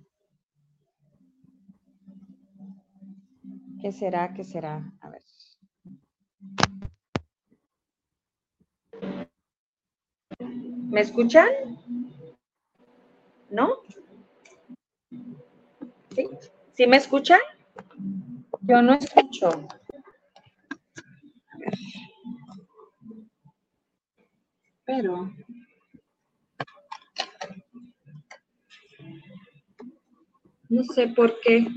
¿Qué 3.82 3.92
será? 3.92 4.34
¿Qué 4.34 4.44
será 4.44 4.94
ver. 5.10 5.24
¿Me 10.92 11.00
escuchan? 11.00 11.48
¿No? 13.50 13.78
¿Sí? 16.14 16.28
¿Sí 16.74 16.86
me 16.86 16.98
escuchan? 16.98 17.40
Yo 18.60 18.82
no 18.82 18.96
escucho. 18.96 19.70
Pero... 24.84 25.32
No 30.68 30.84
sé 30.94 31.08
por 31.08 31.40
qué. 31.40 31.68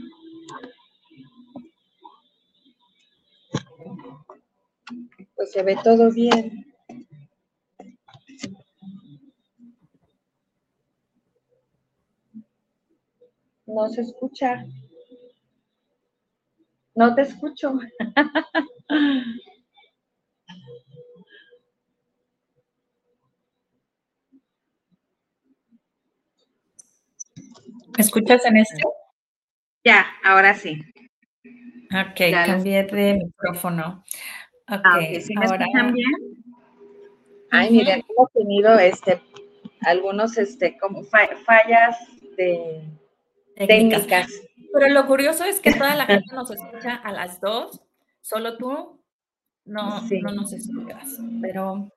Pues 5.36 5.52
se 5.52 5.62
ve 5.62 5.76
todo 5.84 6.10
bien. 6.10 6.63
No 13.74 13.88
se 13.88 14.02
escucha. 14.02 14.64
No 16.94 17.12
te 17.16 17.22
escucho. 17.22 17.74
¿Me 27.96 27.98
escuchas 27.98 28.44
en 28.46 28.58
este? 28.58 28.80
Ya, 29.84 30.06
ahora 30.22 30.54
sí. 30.54 30.80
Ok, 31.90 32.20
cambié 32.30 32.84
de 32.84 33.14
micrófono. 33.14 34.04
Ok, 34.68 34.82
ah, 34.84 35.00
¿Sí 35.20 35.34
me 35.36 35.46
escuchan 35.46 35.92
bien? 35.92 36.12
Ay, 37.50 37.72
mira, 37.72 37.94
hemos 37.94 38.32
tenido 38.32 38.78
este, 38.78 39.20
algunos 39.80 40.38
este, 40.38 40.78
como 40.78 41.02
fallas 41.02 41.98
de 42.36 42.88
técnicas. 43.56 44.28
Pero 44.72 44.88
lo 44.88 45.06
curioso 45.06 45.44
es 45.44 45.60
que 45.60 45.72
toda 45.72 45.94
la 45.94 46.06
gente 46.06 46.34
nos 46.34 46.50
escucha 46.50 46.96
a 46.96 47.12
las 47.12 47.40
dos, 47.40 47.80
solo 48.20 48.56
tú 48.56 49.00
no, 49.64 50.00
no 50.00 50.32
nos 50.32 50.52
escuchas. 50.52 51.18
Pero 51.40 51.90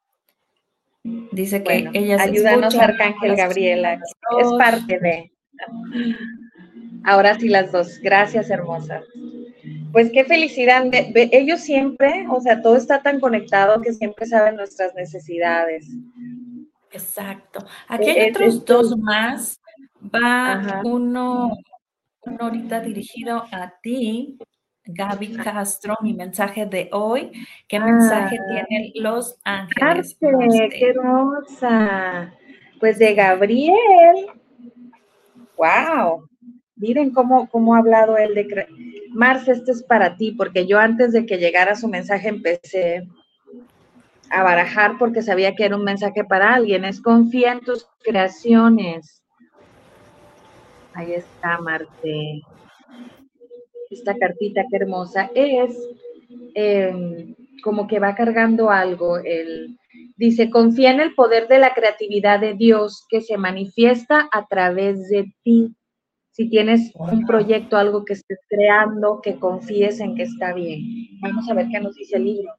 dice 1.03 1.63
que 1.63 1.89
ella 1.93 2.17
se 2.19 2.29
Ayúdanos, 2.29 2.75
Arcángel 2.75 3.35
Gabriela. 3.35 3.93
Es 4.39 4.47
parte 4.57 4.99
de. 4.99 5.31
Ahora 7.03 7.39
sí, 7.39 7.49
las 7.49 7.71
dos. 7.71 7.99
Gracias, 7.99 8.49
hermosa. 8.49 9.01
Pues 9.91 10.11
qué 10.11 10.23
felicidad. 10.25 10.85
ellos 10.91 11.61
siempre, 11.61 12.27
o 12.29 12.39
sea, 12.41 12.61
todo 12.61 12.75
está 12.75 13.01
tan 13.01 13.19
conectado 13.19 13.81
que 13.81 13.93
siempre 13.93 14.25
saben 14.25 14.55
nuestras 14.55 14.93
necesidades. 14.95 15.87
Exacto. 16.91 17.65
Aquí 17.87 18.09
hay 18.09 18.29
otros 18.29 18.63
dos 18.65 18.97
más 18.97 19.59
Va 20.13 20.81
uno, 20.83 21.57
uno 22.21 22.37
ahorita 22.39 22.79
dirigido 22.81 23.43
a 23.51 23.73
ti, 23.81 24.37
Gaby 24.85 25.33
Castro, 25.37 25.95
mi 26.01 26.13
mensaje 26.13 26.65
de 26.65 26.89
hoy. 26.91 27.31
¿Qué 27.67 27.79
mensaje 27.79 28.37
ah. 28.39 28.45
tienen 28.47 28.91
los 28.95 29.37
ángeles? 29.43 30.15
¡Qué 30.19 30.89
hermosa! 30.89 32.33
Pues 32.79 32.99
de 32.99 33.13
Gabriel. 33.13 34.27
¡Wow! 35.57 36.27
Miren 36.75 37.11
cómo, 37.11 37.49
cómo 37.49 37.75
ha 37.75 37.79
hablado 37.79 38.17
él 38.17 38.35
de... 38.35 38.67
Marce, 39.11 39.51
este 39.51 39.71
es 39.71 39.83
para 39.83 40.15
ti, 40.15 40.31
porque 40.31 40.67
yo 40.67 40.79
antes 40.79 41.11
de 41.11 41.25
que 41.25 41.37
llegara 41.37 41.75
su 41.75 41.87
mensaje 41.87 42.29
empecé 42.29 43.07
a 44.29 44.43
barajar 44.43 44.97
porque 44.99 45.21
sabía 45.21 45.55
que 45.55 45.65
era 45.65 45.75
un 45.75 45.83
mensaje 45.83 46.23
para 46.23 46.53
alguien. 46.53 46.85
Es 46.85 47.01
confía 47.01 47.53
en 47.53 47.61
tus 47.61 47.87
creaciones. 48.03 49.16
Ahí 50.97 51.13
está, 51.13 51.61
Marte. 51.61 52.41
Esta 53.91 54.17
cartita 54.17 54.63
qué 54.67 54.77
hermosa 54.77 55.29
es 55.35 55.77
em, 56.55 57.35
como 57.63 57.85
que 57.85 57.99
va 57.99 58.15
cargando 58.15 58.71
algo. 58.71 59.19
El, 59.19 59.77
dice, 60.15 60.49
confía 60.49 60.89
en 60.89 60.99
el 60.99 61.13
poder 61.13 61.47
de 61.47 61.59
la 61.59 61.75
creatividad 61.75 62.39
de 62.39 62.55
Dios 62.55 63.05
que 63.09 63.21
se 63.21 63.37
manifiesta 63.37 64.27
a 64.31 64.47
través 64.47 65.07
de 65.09 65.31
ti. 65.43 65.75
Si 66.31 66.49
tienes 66.49 66.91
un 66.95 67.27
proyecto, 67.27 67.77
algo 67.77 68.03
que 68.03 68.13
estés 68.13 68.39
creando, 68.49 69.21
que 69.21 69.35
confíes 69.35 69.99
en 69.99 70.15
que 70.15 70.23
está 70.23 70.51
bien. 70.55 70.81
Vamos 71.21 71.47
a 71.47 71.53
ver 71.53 71.67
qué 71.71 71.79
nos 71.79 71.93
dice 71.93 72.17
el 72.17 72.23
libro. 72.23 72.51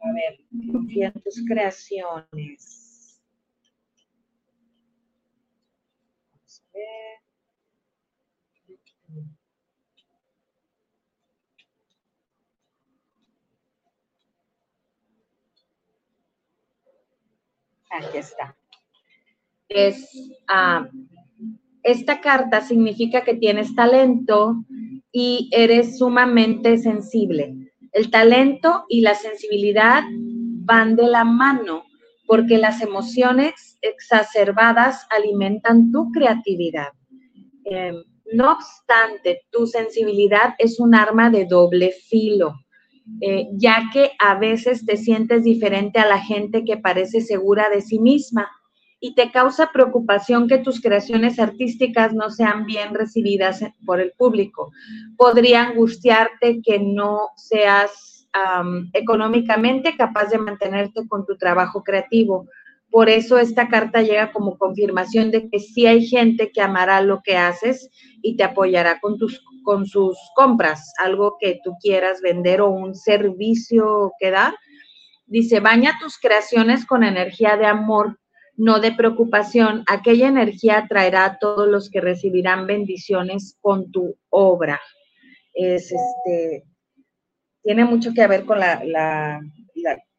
A 0.00 0.12
ver, 0.14 0.72
confía 0.72 1.12
en 1.14 1.20
tus 1.20 1.44
creaciones. 1.46 2.81
Aquí 17.90 18.18
está. 18.18 18.56
Es, 19.68 20.10
ah, 20.48 20.88
esta 21.82 22.20
carta 22.20 22.60
significa 22.62 23.22
que 23.22 23.34
tienes 23.34 23.74
talento 23.74 24.64
y 25.12 25.50
eres 25.52 25.98
sumamente 25.98 26.78
sensible. 26.78 27.72
El 27.92 28.10
talento 28.10 28.86
y 28.88 29.02
la 29.02 29.14
sensibilidad 29.14 30.02
van 30.10 30.96
de 30.96 31.06
la 31.06 31.24
mano 31.24 31.84
porque 32.32 32.56
las 32.56 32.80
emociones 32.80 33.76
exacerbadas 33.82 35.06
alimentan 35.10 35.92
tu 35.92 36.10
creatividad. 36.12 36.88
Em, 37.66 37.96
no 38.32 38.52
obstante, 38.52 39.42
tu 39.50 39.66
sensibilidad 39.66 40.54
es 40.56 40.80
un 40.80 40.94
arma 40.94 41.28
de 41.28 41.44
doble 41.44 41.92
filo. 42.08 42.54
Eh, 43.20 43.48
ya 43.52 43.90
que 43.92 44.12
a 44.18 44.38
veces 44.38 44.86
te 44.86 44.96
sientes 44.96 45.44
diferente 45.44 45.98
a 45.98 46.06
la 46.06 46.20
gente 46.20 46.64
que 46.64 46.78
parece 46.78 47.20
segura 47.20 47.68
de 47.68 47.82
sí 47.82 47.98
misma 47.98 48.48
y 48.98 49.14
te 49.14 49.30
causa 49.30 49.70
preocupación 49.70 50.48
que 50.48 50.56
tus 50.56 50.80
creaciones 50.80 51.38
artísticas 51.38 52.14
no 52.14 52.30
sean 52.30 52.64
bien 52.64 52.94
recibidas 52.94 53.62
por 53.84 54.00
el 54.00 54.12
público. 54.12 54.72
Podría 55.18 55.64
angustiarte 55.64 56.62
que 56.64 56.78
no 56.78 57.28
seas 57.36 58.11
económicamente 58.92 59.96
capaz 59.96 60.26
de 60.30 60.38
mantenerte 60.38 61.06
con 61.08 61.26
tu 61.26 61.36
trabajo 61.36 61.82
creativo. 61.82 62.48
Por 62.90 63.08
eso 63.08 63.38
esta 63.38 63.68
carta 63.68 64.02
llega 64.02 64.32
como 64.32 64.58
confirmación 64.58 65.30
de 65.30 65.48
que 65.48 65.58
sí 65.58 65.86
hay 65.86 66.06
gente 66.06 66.50
que 66.52 66.60
amará 66.60 67.00
lo 67.00 67.22
que 67.22 67.36
haces 67.36 67.88
y 68.22 68.36
te 68.36 68.44
apoyará 68.44 69.00
con 69.00 69.18
tus 69.18 69.42
con 69.62 69.86
sus 69.86 70.18
compras, 70.34 70.92
algo 70.98 71.36
que 71.40 71.60
tú 71.64 71.74
quieras 71.80 72.20
vender 72.20 72.60
o 72.60 72.70
un 72.70 72.94
servicio 72.94 74.12
que 74.18 74.30
dar. 74.30 74.54
Dice, 75.26 75.60
baña 75.60 75.98
tus 76.00 76.18
creaciones 76.18 76.84
con 76.84 77.04
energía 77.04 77.56
de 77.56 77.66
amor, 77.66 78.18
no 78.56 78.80
de 78.80 78.92
preocupación. 78.92 79.84
Aquella 79.86 80.28
energía 80.28 80.86
traerá 80.88 81.24
a 81.24 81.38
todos 81.38 81.68
los 81.68 81.88
que 81.90 82.00
recibirán 82.00 82.66
bendiciones 82.66 83.56
con 83.60 83.90
tu 83.90 84.16
obra. 84.28 84.80
Es 85.54 85.92
este, 85.92 86.64
tiene 87.62 87.84
mucho 87.84 88.12
que 88.14 88.26
ver 88.26 88.44
con 88.44 88.58
la, 88.60 89.40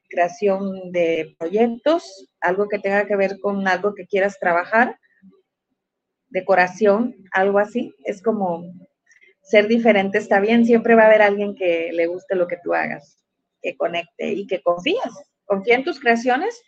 creación 0.09 0.91
de 0.91 1.35
proyectos, 1.39 2.29
algo 2.39 2.67
que 2.69 2.77
tenga 2.77 3.07
que 3.07 3.15
ver 3.15 3.39
con 3.39 3.67
algo 3.67 3.95
que 3.95 4.05
quieras 4.05 4.37
trabajar, 4.39 4.99
decoración, 6.27 7.15
algo 7.31 7.57
así. 7.57 7.95
Es 8.05 8.21
como 8.21 8.63
ser 9.41 9.67
diferente 9.67 10.19
está 10.19 10.39
bien, 10.39 10.67
siempre 10.67 10.93
va 10.93 11.03
a 11.03 11.07
haber 11.07 11.23
alguien 11.23 11.55
que 11.55 11.89
le 11.93 12.05
guste 12.05 12.35
lo 12.35 12.47
que 12.47 12.59
tú 12.63 12.75
hagas, 12.75 13.23
que 13.59 13.75
conecte 13.75 14.33
y 14.33 14.45
que 14.45 14.61
confías. 14.61 15.11
Confía 15.45 15.75
en 15.75 15.83
tus 15.83 15.99
creaciones 15.99 16.61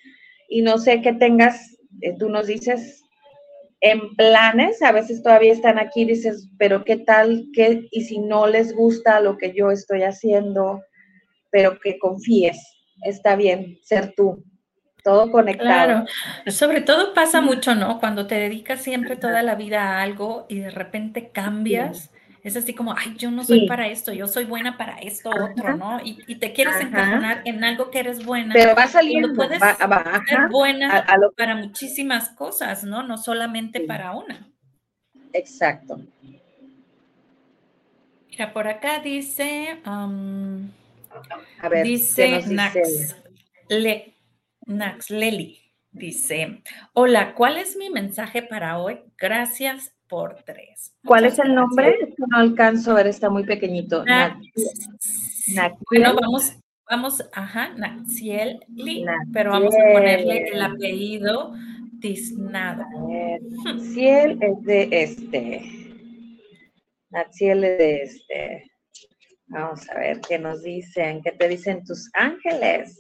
y 0.50 0.64
no 0.64 0.80
sé 0.80 1.04
qué 1.04 1.14
tengas, 1.14 1.78
eh, 2.02 2.16
tú 2.18 2.30
nos 2.30 2.48
dices 2.48 3.05
en 3.86 4.16
planes, 4.16 4.82
a 4.82 4.92
veces 4.92 5.22
todavía 5.22 5.54
están 5.54 5.78
aquí, 5.78 6.06
dices, 6.06 6.50
pero 6.58 6.84
qué 6.84 6.98
tal, 6.98 7.46
qué, 7.54 7.88
y 7.92 8.02
si 8.06 8.18
no 8.18 8.48
les 8.48 8.76
gusta 8.76 9.20
lo 9.20 9.38
que 9.38 9.54
yo 9.54 9.70
estoy 9.70 10.02
haciendo, 10.02 10.82
pero 11.52 11.80
que 11.80 12.00
confíes, 12.00 12.58
está 13.04 13.36
bien 13.36 13.78
ser 13.84 14.16
tú, 14.18 14.44
todo 15.04 15.32
conectado. 15.32 15.68
Claro, 15.68 16.06
sobre 16.48 16.82
todo 16.82 17.14
pasa 17.14 17.42
mucho, 17.42 17.76
¿no? 17.76 18.00
Cuando 18.00 18.26
te 18.26 18.34
dedicas 18.34 18.82
siempre 18.82 19.18
toda 19.18 19.44
la 19.44 19.54
vida 19.54 19.84
a 19.84 20.02
algo 20.02 20.48
y 20.50 20.62
de 20.62 20.72
repente 20.72 21.30
cambias. 21.30 22.10
Es 22.46 22.56
así 22.56 22.76
como, 22.76 22.94
ay, 22.96 23.16
yo 23.18 23.32
no 23.32 23.44
soy 23.44 23.68
para 23.68 23.88
esto, 23.88 24.14
yo 24.14 24.28
soy 24.28 24.46
buena 24.46 24.78
para 24.78 25.00
esto 25.00 25.32
otro, 25.32 25.78
¿no? 25.78 26.00
Y, 26.04 26.36
te 26.36 26.54
quieres 26.54 26.80
encajonar 26.80 27.42
en 27.44 27.64
algo 27.64 27.90
que 27.90 27.98
eres 27.98 28.24
buena. 28.24 28.54
Pero 28.54 28.76
va 28.76 28.88
saliendo, 28.88 29.34
puedes 29.34 29.60
ser 29.60 30.48
buena 30.52 31.08
para 31.36 31.56
muchísimas 31.56 32.30
cosas, 32.30 32.84
¿no? 32.84 33.02
No 33.02 33.18
solamente 33.18 33.80
para 33.82 34.12
una. 34.12 34.48
Exacto. 35.34 36.00
Mira, 38.30 38.54
por 38.54 38.68
acá 38.68 39.00
dice, 39.00 39.82
a 39.84 40.08
ver, 41.68 41.84
dice, 41.84 42.44
Nax, 42.46 43.16
Le, 43.70 44.14
Nax 44.68 45.10
Leli, 45.10 45.64
dice, 45.92 46.62
hola, 46.94 47.34
¿cuál 47.34 47.58
es 47.58 47.76
mi 47.76 47.90
mensaje 47.90 48.44
para 48.44 48.78
hoy? 48.78 49.00
Gracias 49.18 49.95
por 50.08 50.44
tres. 50.44 50.94
¿Cuál 51.06 51.26
es 51.26 51.40
el 51.40 51.56
nombre? 51.56 52.14
No 52.18 52.38
alcanzo 52.38 52.92
a 52.92 52.96
ver, 52.96 53.08
está 53.08 53.30
muy 53.30 53.44
pequeñito. 53.44 54.04
Bueno, 55.90 56.16
vamos, 56.22 56.54
vamos, 56.90 57.24
ajá, 57.34 57.70
Naxiel 57.76 58.60
pero 59.34 59.52
vamos 59.52 59.76
a 59.76 59.94
ponerle 59.94 60.48
el 60.50 60.62
apellido 60.62 61.54
Tiznado. 62.02 62.84
Naxiel 63.64 64.38
es 64.42 64.64
de 64.64 64.90
este. 64.92 65.62
Naxiel 67.10 67.64
es 67.64 67.78
de 67.78 68.02
este. 68.04 68.72
Vamos 69.48 69.88
a 69.90 70.00
ver 70.00 70.22
qué 70.22 70.40
nos 70.40 70.64
dicen, 70.64 71.22
qué 71.22 71.32
te 71.32 71.48
dicen 71.48 71.84
tus 71.84 72.10
ángeles. 72.14 73.00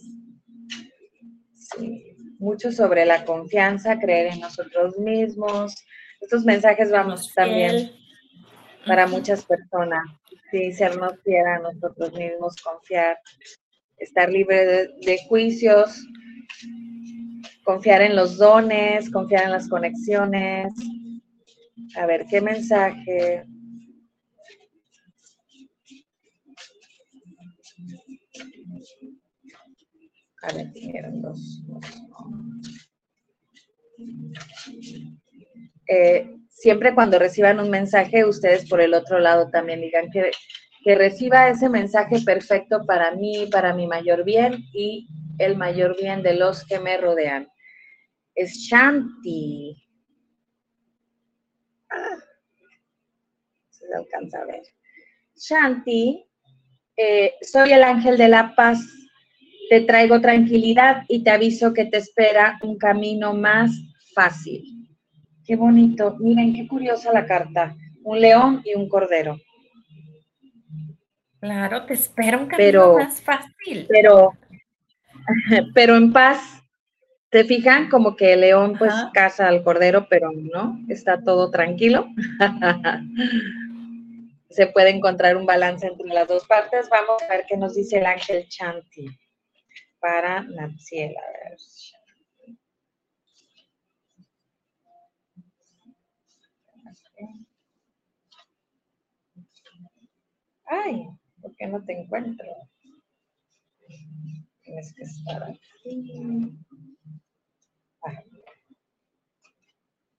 Sí, 1.55 2.15
mucho 2.37 2.71
sobre 2.71 3.05
la 3.05 3.25
confianza, 3.25 3.99
creer 3.99 4.33
en 4.33 4.39
nosotros 4.39 4.97
mismos, 4.97 5.75
estos 6.21 6.43
mensajes 6.45 6.91
vamos 6.91 7.33
también 7.33 7.91
para 8.85 9.07
muchas 9.07 9.45
personas. 9.45 10.03
Sí, 10.51 10.71
sernos 10.73 11.13
fiel 11.23 11.45
a 11.45 11.59
nosotros 11.59 12.13
mismos, 12.13 12.55
confiar, 12.61 13.17
estar 13.97 14.29
libre 14.31 14.89
de, 15.01 15.19
juicios, 15.27 16.07
confiar 17.63 18.01
en 18.01 18.15
los 18.15 18.37
dones, 18.37 19.09
confiar 19.11 19.45
en 19.45 19.51
las 19.51 19.67
conexiones. 19.67 20.73
A 21.97 22.05
ver, 22.05 22.25
¿qué 22.29 22.41
mensaje? 22.41 23.45
A 30.43 30.53
ver, 30.53 30.71
dos. 31.21 31.63
Eh, 35.87 36.35
siempre 36.49 36.95
cuando 36.95 37.19
reciban 37.19 37.59
un 37.59 37.69
mensaje, 37.69 38.25
ustedes 38.25 38.67
por 38.69 38.81
el 38.81 38.93
otro 38.93 39.19
lado 39.19 39.49
también 39.49 39.81
digan 39.81 40.09
que, 40.11 40.31
que 40.83 40.95
reciba 40.95 41.49
ese 41.49 41.69
mensaje 41.69 42.19
perfecto 42.25 42.85
para 42.85 43.11
mí, 43.11 43.47
para 43.51 43.73
mi 43.73 43.87
mayor 43.87 44.23
bien 44.23 44.63
y 44.73 45.07
el 45.37 45.57
mayor 45.57 45.95
bien 45.99 46.23
de 46.23 46.35
los 46.35 46.65
que 46.65 46.79
me 46.79 46.97
rodean. 46.97 47.47
Es 48.33 48.53
Shanti. 48.53 49.75
Ah, 51.89 52.17
se 53.69 53.85
alcanza 53.93 54.41
a 54.41 54.45
ver. 54.45 54.61
Shanti, 55.35 56.25
eh, 56.97 57.33
soy 57.41 57.73
el 57.73 57.83
ángel 57.83 58.17
de 58.17 58.27
la 58.27 58.55
paz. 58.55 58.79
Te 59.69 59.81
traigo 59.81 60.21
tranquilidad 60.21 61.03
y 61.07 61.23
te 61.23 61.31
aviso 61.31 61.73
que 61.73 61.85
te 61.85 61.97
espera 61.97 62.59
un 62.61 62.77
camino 62.77 63.33
más 63.33 63.71
fácil. 64.13 64.74
Qué 65.45 65.55
bonito. 65.55 66.15
Miren, 66.19 66.53
qué 66.53 66.67
curiosa 66.67 67.13
la 67.13 67.25
carta. 67.25 67.75
Un 68.03 68.19
león 68.19 68.61
y 68.65 68.73
un 68.73 68.89
cordero. 68.89 69.39
Claro, 71.39 71.85
te 71.85 71.93
espera 71.93 72.37
un 72.37 72.47
camino 72.47 72.95
más 72.95 73.21
fácil. 73.21 73.85
Pero, 73.87 74.33
pero 75.73 75.95
en 75.95 76.11
paz. 76.11 76.61
¿Te 77.29 77.43
fijan? 77.43 77.89
Como 77.89 78.15
que 78.15 78.33
el 78.33 78.41
león 78.41 78.75
pues 78.77 78.93
caza 79.13 79.47
al 79.47 79.61
cordero, 79.61 80.07
pero 80.09 80.31
no, 80.31 80.79
está 80.87 81.21
todo 81.21 81.51
tranquilo. 81.51 82.07
Se 84.49 84.67
puede 84.67 84.91
encontrar 84.91 85.35
un 85.35 85.45
balance 85.45 85.85
entre 85.85 86.07
las 86.07 86.29
dos 86.29 86.47
partes. 86.47 86.87
Vamos 86.89 87.21
a 87.23 87.27
ver 87.27 87.45
qué 87.47 87.57
nos 87.57 87.75
dice 87.75 87.97
el 87.97 88.05
ángel 88.05 88.47
Chanti 88.47 89.07
para 89.99 90.43
Natsiela. 90.43 91.19
Ay, 100.65 101.07
¿por 101.41 101.55
qué 101.55 101.67
no 101.67 101.83
te 101.83 101.93
encuentro? 101.93 102.47
Tienes 104.61 104.93
que 104.93 105.03
estar 105.03 105.43
aquí. 105.43 106.57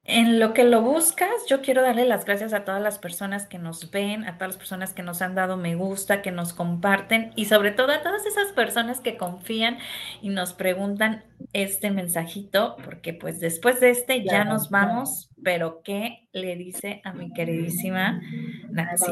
En 0.09 0.39
lo 0.39 0.55
que 0.55 0.63
lo 0.63 0.83
buscas, 0.83 1.29
yo 1.49 1.63
quiero 1.63 1.83
darle 1.83 2.07
las 2.07 2.25
gracias 2.25 2.53
a 2.53 2.65
todas 2.65 2.81
las 2.81 3.01
personas 3.01 3.49
que 3.49 3.59
nos 3.59 3.91
ven, 3.91 4.23
a 4.23 4.39
todas 4.39 4.51
las 4.51 4.57
personas 4.57 4.95
que 4.95 5.03
nos 5.03 5.21
han 5.21 5.35
dado 5.35 5.57
me 5.57 5.75
gusta, 5.75 6.23
que 6.23 6.31
nos 6.31 6.53
comparten 6.53 7.33
y 7.35 7.47
sobre 7.47 7.73
todo 7.73 7.91
a 7.91 8.03
todas 8.03 8.25
esas 8.25 8.53
personas 8.53 9.01
que 9.01 9.17
confían 9.17 9.79
y 10.23 10.29
nos 10.29 10.53
preguntan 10.53 11.25
este 11.53 11.91
mensajito, 11.91 12.77
porque 12.85 13.15
pues 13.15 13.41
después 13.41 13.81
de 13.81 13.91
este 13.91 14.23
ya 14.23 14.45
nos 14.45 14.71
vamos, 14.71 15.29
pero 15.43 15.83
¿qué 15.83 16.29
le 16.33 16.55
dice 16.55 17.01
a 17.03 17.13
mi 17.13 17.33
queridísima 17.33 18.21
Nancy? 18.71 19.07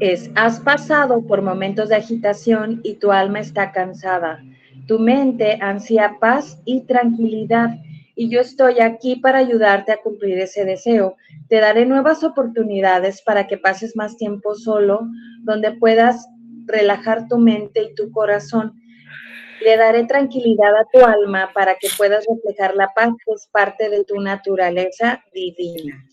Es, 0.00 0.30
has 0.34 0.60
pasado 0.60 1.24
por 1.24 1.40
momentos 1.42 1.88
de 1.88 1.96
agitación 1.96 2.80
y 2.82 2.94
tu 2.94 3.12
alma 3.12 3.40
está 3.40 3.70
cansada. 3.70 4.42
Tu 4.88 4.98
mente 4.98 5.58
ansía 5.60 6.16
paz 6.20 6.60
y 6.64 6.80
tranquilidad 6.82 7.70
y 8.16 8.28
yo 8.28 8.40
estoy 8.40 8.80
aquí 8.80 9.16
para 9.16 9.38
ayudarte 9.38 9.92
a 9.92 9.98
cumplir 10.02 10.38
ese 10.38 10.64
deseo. 10.64 11.16
Te 11.48 11.60
daré 11.60 11.86
nuevas 11.86 12.24
oportunidades 12.24 13.22
para 13.22 13.46
que 13.46 13.56
pases 13.56 13.96
más 13.96 14.16
tiempo 14.16 14.54
solo, 14.54 15.06
donde 15.42 15.72
puedas 15.72 16.26
relajar 16.66 17.28
tu 17.28 17.38
mente 17.38 17.82
y 17.82 17.94
tu 17.94 18.10
corazón. 18.10 18.80
Le 19.64 19.76
daré 19.76 20.04
tranquilidad 20.06 20.74
a 20.76 20.86
tu 20.92 21.04
alma 21.04 21.50
para 21.54 21.76
que 21.76 21.88
puedas 21.96 22.24
reflejar 22.28 22.74
la 22.74 22.92
paz 22.94 23.10
que 23.24 23.32
es 23.32 23.48
parte 23.52 23.88
de 23.88 24.04
tu 24.04 24.20
naturaleza 24.20 25.22
divina. 25.32 26.04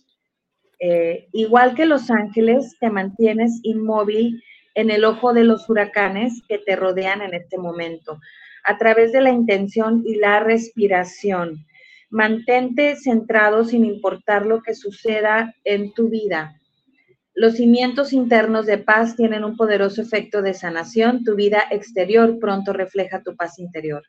Eh, 0.84 1.28
igual 1.32 1.76
que 1.76 1.86
los 1.86 2.10
ángeles, 2.10 2.76
te 2.80 2.90
mantienes 2.90 3.60
inmóvil 3.62 4.44
en 4.74 4.90
el 4.90 5.06
ojo 5.06 5.32
de 5.32 5.44
los 5.44 5.70
huracanes 5.70 6.42
que 6.48 6.58
te 6.58 6.76
rodean 6.76 7.22
en 7.22 7.36
este 7.36 7.60
momento, 7.60 8.20
a 8.64 8.80
través 8.80 9.12
de 9.12 9.22
la 9.22 9.30
intención 9.30 10.02
y 10.04 10.16
la 10.16 10.40
respiración. 10.40 11.68
Mantente 12.10 12.96
centrado 12.96 13.64
sin 13.64 13.86
importar 13.86 14.48
lo 14.48 14.64
que 14.64 14.74
suceda 14.74 15.54
en 15.66 15.94
tu 15.94 16.10
vida. 16.10 16.60
Los 17.36 17.58
cimientos 17.58 18.12
internos 18.12 18.66
de 18.66 18.80
paz 18.80 19.16
tienen 19.16 19.44
un 19.44 19.56
poderoso 19.56 20.02
efecto 20.02 20.42
de 20.42 20.56
sanación. 20.56 21.24
Tu 21.24 21.36
vida 21.36 21.64
exterior 21.70 22.40
pronto 22.40 22.74
refleja 22.74 23.22
tu 23.22 23.36
paz 23.36 23.60
interior. 23.60 24.02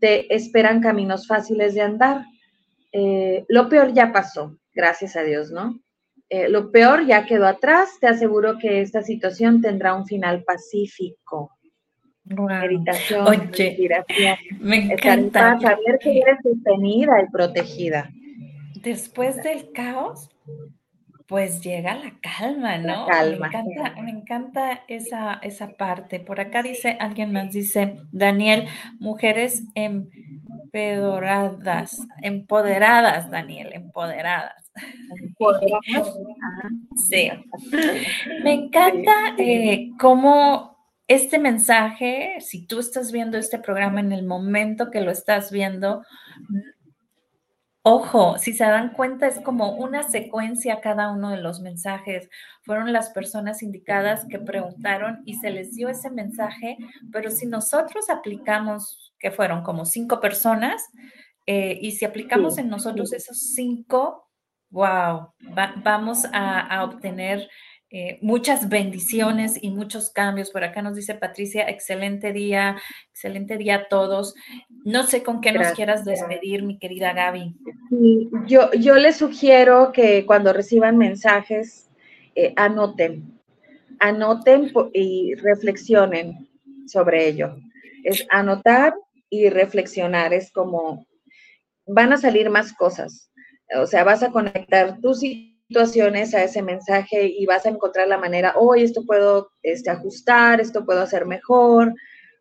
Te 0.00 0.34
esperan 0.34 0.80
caminos 0.80 1.28
fáciles 1.28 1.74
de 1.74 1.82
andar. 1.82 2.24
Eh, 2.92 3.44
lo 3.48 3.68
peor 3.68 3.94
ya 3.94 4.12
pasó, 4.12 4.58
gracias 4.74 5.14
a 5.14 5.22
Dios, 5.22 5.52
¿no? 5.52 5.80
Eh, 6.30 6.48
lo 6.48 6.70
peor 6.70 7.06
ya 7.06 7.26
quedó 7.26 7.46
atrás. 7.46 7.98
Te 8.00 8.06
aseguro 8.06 8.56
que 8.58 8.80
esta 8.80 9.02
situación 9.02 9.60
tendrá 9.60 9.94
un 9.94 10.06
final 10.06 10.44
pacífico 10.44 11.50
meditación, 12.24 13.50
Me 14.60 14.92
encanta. 14.92 15.58
saber 15.60 15.98
que 16.00 16.20
eres 16.20 16.38
sostenida 16.42 17.22
y 17.22 17.26
protegida. 17.30 18.10
Después 18.82 19.36
del 19.42 19.72
caos, 19.72 20.30
pues 21.26 21.60
llega 21.60 21.94
la 21.94 22.14
calma, 22.20 22.78
¿no? 22.78 23.06
calma. 23.06 23.48
Me 23.48 23.58
encanta, 23.58 24.02
me 24.02 24.10
encanta 24.10 24.84
esa, 24.88 25.34
esa 25.42 25.68
parte. 25.72 26.20
Por 26.20 26.40
acá 26.40 26.62
dice, 26.62 26.96
alguien 27.00 27.32
más 27.32 27.52
dice, 27.52 27.96
Daniel, 28.12 28.68
mujeres 28.98 29.64
empoderadas, 29.74 32.00
empoderadas, 32.22 33.30
Daniel, 33.30 33.72
empoderadas. 33.72 34.69
Sí. 37.08 37.30
Me 38.42 38.52
encanta 38.52 39.34
eh, 39.38 39.90
cómo 39.98 40.76
este 41.08 41.38
mensaje, 41.38 42.36
si 42.40 42.66
tú 42.66 42.78
estás 42.78 43.10
viendo 43.10 43.36
este 43.36 43.58
programa 43.58 44.00
en 44.00 44.12
el 44.12 44.24
momento 44.24 44.90
que 44.90 45.00
lo 45.00 45.10
estás 45.10 45.50
viendo, 45.50 46.02
Ojo, 47.82 48.36
si 48.36 48.52
se 48.52 48.64
dan 48.64 48.92
cuenta, 48.92 49.26
es 49.26 49.40
como 49.40 49.72
una 49.72 50.02
secuencia 50.02 50.82
cada 50.82 51.10
uno 51.10 51.30
de 51.30 51.38
los 51.38 51.60
mensajes. 51.60 52.28
Fueron 52.62 52.92
las 52.92 53.08
personas 53.08 53.62
indicadas 53.62 54.26
que 54.26 54.38
preguntaron 54.38 55.22
y 55.24 55.36
se 55.36 55.50
les 55.50 55.74
dio 55.74 55.88
ese 55.88 56.10
mensaje, 56.10 56.76
pero 57.10 57.30
si 57.30 57.46
nosotros 57.46 58.10
aplicamos, 58.10 59.14
que 59.18 59.30
fueron 59.30 59.62
como 59.62 59.86
cinco 59.86 60.20
personas, 60.20 60.82
eh, 61.46 61.78
y 61.80 61.92
si 61.92 62.04
aplicamos 62.04 62.58
en 62.58 62.68
nosotros 62.68 63.14
esos 63.14 63.38
cinco, 63.54 64.29
wow, 64.70 65.32
vamos 65.82 66.24
a 66.32 66.84
obtener 66.84 67.48
eh, 67.92 68.20
muchas 68.22 68.68
bendiciones 68.68 69.58
y 69.60 69.70
muchos 69.70 70.10
cambios. 70.10 70.52
Por 70.52 70.62
acá 70.62 70.80
nos 70.80 70.94
dice 70.94 71.16
Patricia, 71.16 71.68
excelente 71.68 72.32
día, 72.32 72.76
excelente 73.10 73.56
día 73.56 73.74
a 73.74 73.88
todos. 73.88 74.36
No 74.84 75.02
sé 75.02 75.24
con 75.24 75.40
qué 75.40 75.50
nos 75.50 75.72
quieras 75.72 76.04
despedir, 76.04 76.62
mi 76.62 76.78
querida 76.78 77.12
Gaby. 77.12 77.56
Yo, 78.46 78.70
yo 78.74 78.94
les 78.94 79.16
sugiero 79.16 79.90
que 79.90 80.24
cuando 80.24 80.52
reciban 80.52 80.98
mensajes, 80.98 81.90
eh, 82.36 82.52
anoten, 82.54 83.36
anoten 83.98 84.70
y 84.92 85.34
reflexionen 85.34 86.48
sobre 86.86 87.26
ello. 87.26 87.56
Es 88.04 88.24
anotar 88.30 88.94
y 89.28 89.48
reflexionar, 89.48 90.32
es 90.32 90.52
como 90.52 91.06
van 91.86 92.12
a 92.12 92.18
salir 92.18 92.50
más 92.50 92.72
cosas. 92.72 93.29
O 93.76 93.86
sea, 93.86 94.04
vas 94.04 94.22
a 94.22 94.30
conectar 94.30 95.00
tus 95.00 95.20
situaciones 95.20 96.34
a 96.34 96.42
ese 96.42 96.62
mensaje 96.62 97.26
y 97.26 97.46
vas 97.46 97.66
a 97.66 97.70
encontrar 97.70 98.08
la 98.08 98.18
manera, 98.18 98.54
hoy 98.56 98.82
esto 98.82 99.04
puedo 99.06 99.52
este, 99.62 99.90
ajustar, 99.90 100.60
esto 100.60 100.84
puedo 100.84 101.02
hacer 101.02 101.26
mejor. 101.26 101.94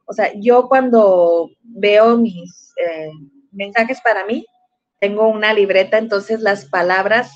O 0.08 0.14
sea, 0.14 0.32
yo 0.36 0.68
cuando 0.68 1.50
veo 1.62 2.18
mis 2.18 2.74
eh, 2.84 3.12
mensajes 3.52 4.02
para 4.02 4.26
mí, 4.26 4.46
tengo 5.00 5.28
una 5.28 5.54
libreta, 5.54 5.98
entonces 5.98 6.42
las 6.42 6.66
palabras 6.66 7.32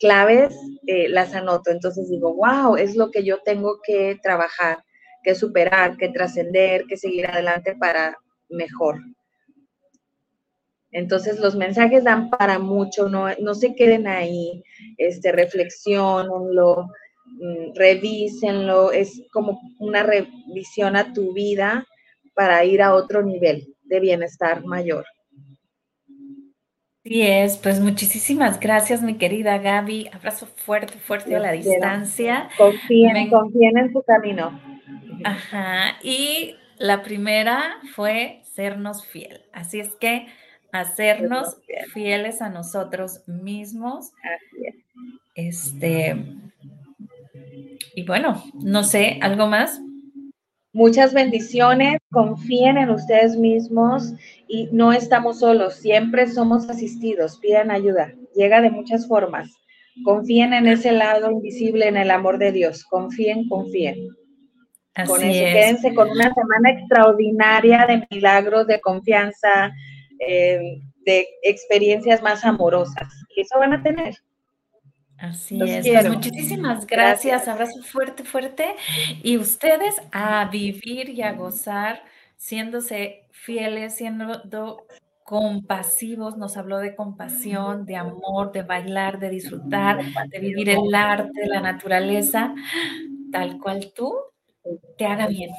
claves 0.00 0.54
eh, 0.86 1.08
las 1.08 1.34
anoto. 1.34 1.70
Entonces 1.70 2.10
digo, 2.10 2.34
wow, 2.34 2.76
es 2.76 2.96
lo 2.96 3.10
que 3.10 3.24
yo 3.24 3.38
tengo 3.42 3.78
que 3.82 4.18
trabajar, 4.22 4.78
que 5.22 5.34
superar, 5.34 5.96
que 5.96 6.08
trascender, 6.08 6.84
que 6.86 6.96
seguir 6.96 7.26
adelante 7.26 7.76
para 7.76 8.16
mejor. 8.48 9.00
Entonces 10.96 11.38
los 11.40 11.54
mensajes 11.56 12.04
dan 12.04 12.30
para 12.30 12.58
mucho, 12.58 13.10
no, 13.10 13.26
no 13.38 13.54
se 13.54 13.74
queden 13.74 14.06
ahí, 14.06 14.62
este, 14.96 15.30
reflexionenlo, 15.30 16.88
mm, 17.26 17.74
revísenlo, 17.74 18.92
es 18.92 19.20
como 19.30 19.60
una 19.78 20.04
revisión 20.04 20.96
a 20.96 21.12
tu 21.12 21.34
vida 21.34 21.86
para 22.34 22.64
ir 22.64 22.80
a 22.80 22.94
otro 22.94 23.22
nivel 23.22 23.74
de 23.84 24.00
bienestar 24.00 24.64
mayor. 24.64 25.04
Sí 27.04 27.20
es, 27.20 27.58
pues 27.58 27.78
muchísimas 27.78 28.58
gracias, 28.58 29.02
mi 29.02 29.18
querida 29.18 29.58
Gaby. 29.58 30.08
Abrazo 30.14 30.46
fuerte, 30.46 30.94
fuerte 30.94 31.36
a 31.36 31.40
la 31.40 31.52
distancia. 31.52 32.48
Confíen, 32.56 33.28
confíen 33.28 33.76
en 33.76 33.92
su 33.92 34.02
camino. 34.02 34.58
Ajá, 35.24 35.98
y 36.02 36.56
la 36.78 37.02
primera 37.02 37.80
fue 37.94 38.40
sernos 38.54 39.06
fiel. 39.06 39.42
Así 39.52 39.78
es 39.78 39.94
que 39.96 40.26
hacernos 40.72 41.56
fieles 41.92 42.42
a 42.42 42.48
nosotros 42.48 43.22
mismos. 43.26 44.12
Este, 45.34 46.16
y 47.94 48.04
bueno, 48.04 48.42
no 48.54 48.84
sé, 48.84 49.18
¿algo 49.22 49.46
más? 49.46 49.80
Muchas 50.72 51.14
bendiciones, 51.14 51.98
confíen 52.10 52.76
en 52.76 52.90
ustedes 52.90 53.36
mismos 53.36 54.12
y 54.46 54.68
no 54.72 54.92
estamos 54.92 55.38
solos, 55.38 55.76
siempre 55.76 56.26
somos 56.26 56.68
asistidos, 56.68 57.38
pidan 57.38 57.70
ayuda, 57.70 58.12
llega 58.34 58.60
de 58.60 58.70
muchas 58.70 59.08
formas. 59.08 59.50
Confíen 60.04 60.52
en 60.52 60.66
ese 60.68 60.92
lado 60.92 61.30
invisible, 61.30 61.88
en 61.88 61.96
el 61.96 62.10
amor 62.10 62.36
de 62.36 62.52
Dios, 62.52 62.84
confíen, 62.84 63.48
confíen. 63.48 64.08
con 65.06 65.22
eso, 65.22 65.44
quédense 65.44 65.94
con 65.94 66.10
una 66.10 66.34
semana 66.34 66.70
extraordinaria 66.70 67.86
de 67.86 68.06
milagros, 68.10 68.66
de 68.66 68.78
confianza, 68.82 69.72
eh, 70.20 70.80
de 71.04 71.28
experiencias 71.42 72.22
más 72.22 72.44
amorosas. 72.44 73.08
Y 73.34 73.42
eso 73.42 73.58
van 73.58 73.74
a 73.74 73.82
tener. 73.82 74.16
Así 75.18 75.58
es. 75.62 75.86
Pues 75.86 76.10
muchísimas 76.10 76.86
gracias. 76.86 77.48
Abrazo 77.48 77.82
fuerte, 77.82 78.24
fuerte. 78.24 78.76
Y 79.22 79.38
ustedes 79.38 79.96
a 80.12 80.44
vivir 80.46 81.08
y 81.10 81.22
a 81.22 81.32
gozar, 81.32 82.02
siéndose 82.36 83.26
fieles, 83.30 83.96
siendo 83.96 84.42
compasivos, 85.26 86.36
nos 86.36 86.56
habló 86.56 86.78
de 86.78 86.94
compasión, 86.94 87.84
de 87.84 87.96
amor, 87.96 88.52
de 88.52 88.62
bailar, 88.62 89.18
de 89.18 89.30
disfrutar, 89.30 89.98
de 90.28 90.38
vivir 90.38 90.70
el 90.70 90.94
arte, 90.94 91.46
la 91.46 91.60
naturaleza, 91.60 92.54
tal 93.32 93.58
cual 93.58 93.92
tú, 93.92 94.14
te 94.96 95.04
haga 95.04 95.26
bien, 95.26 95.50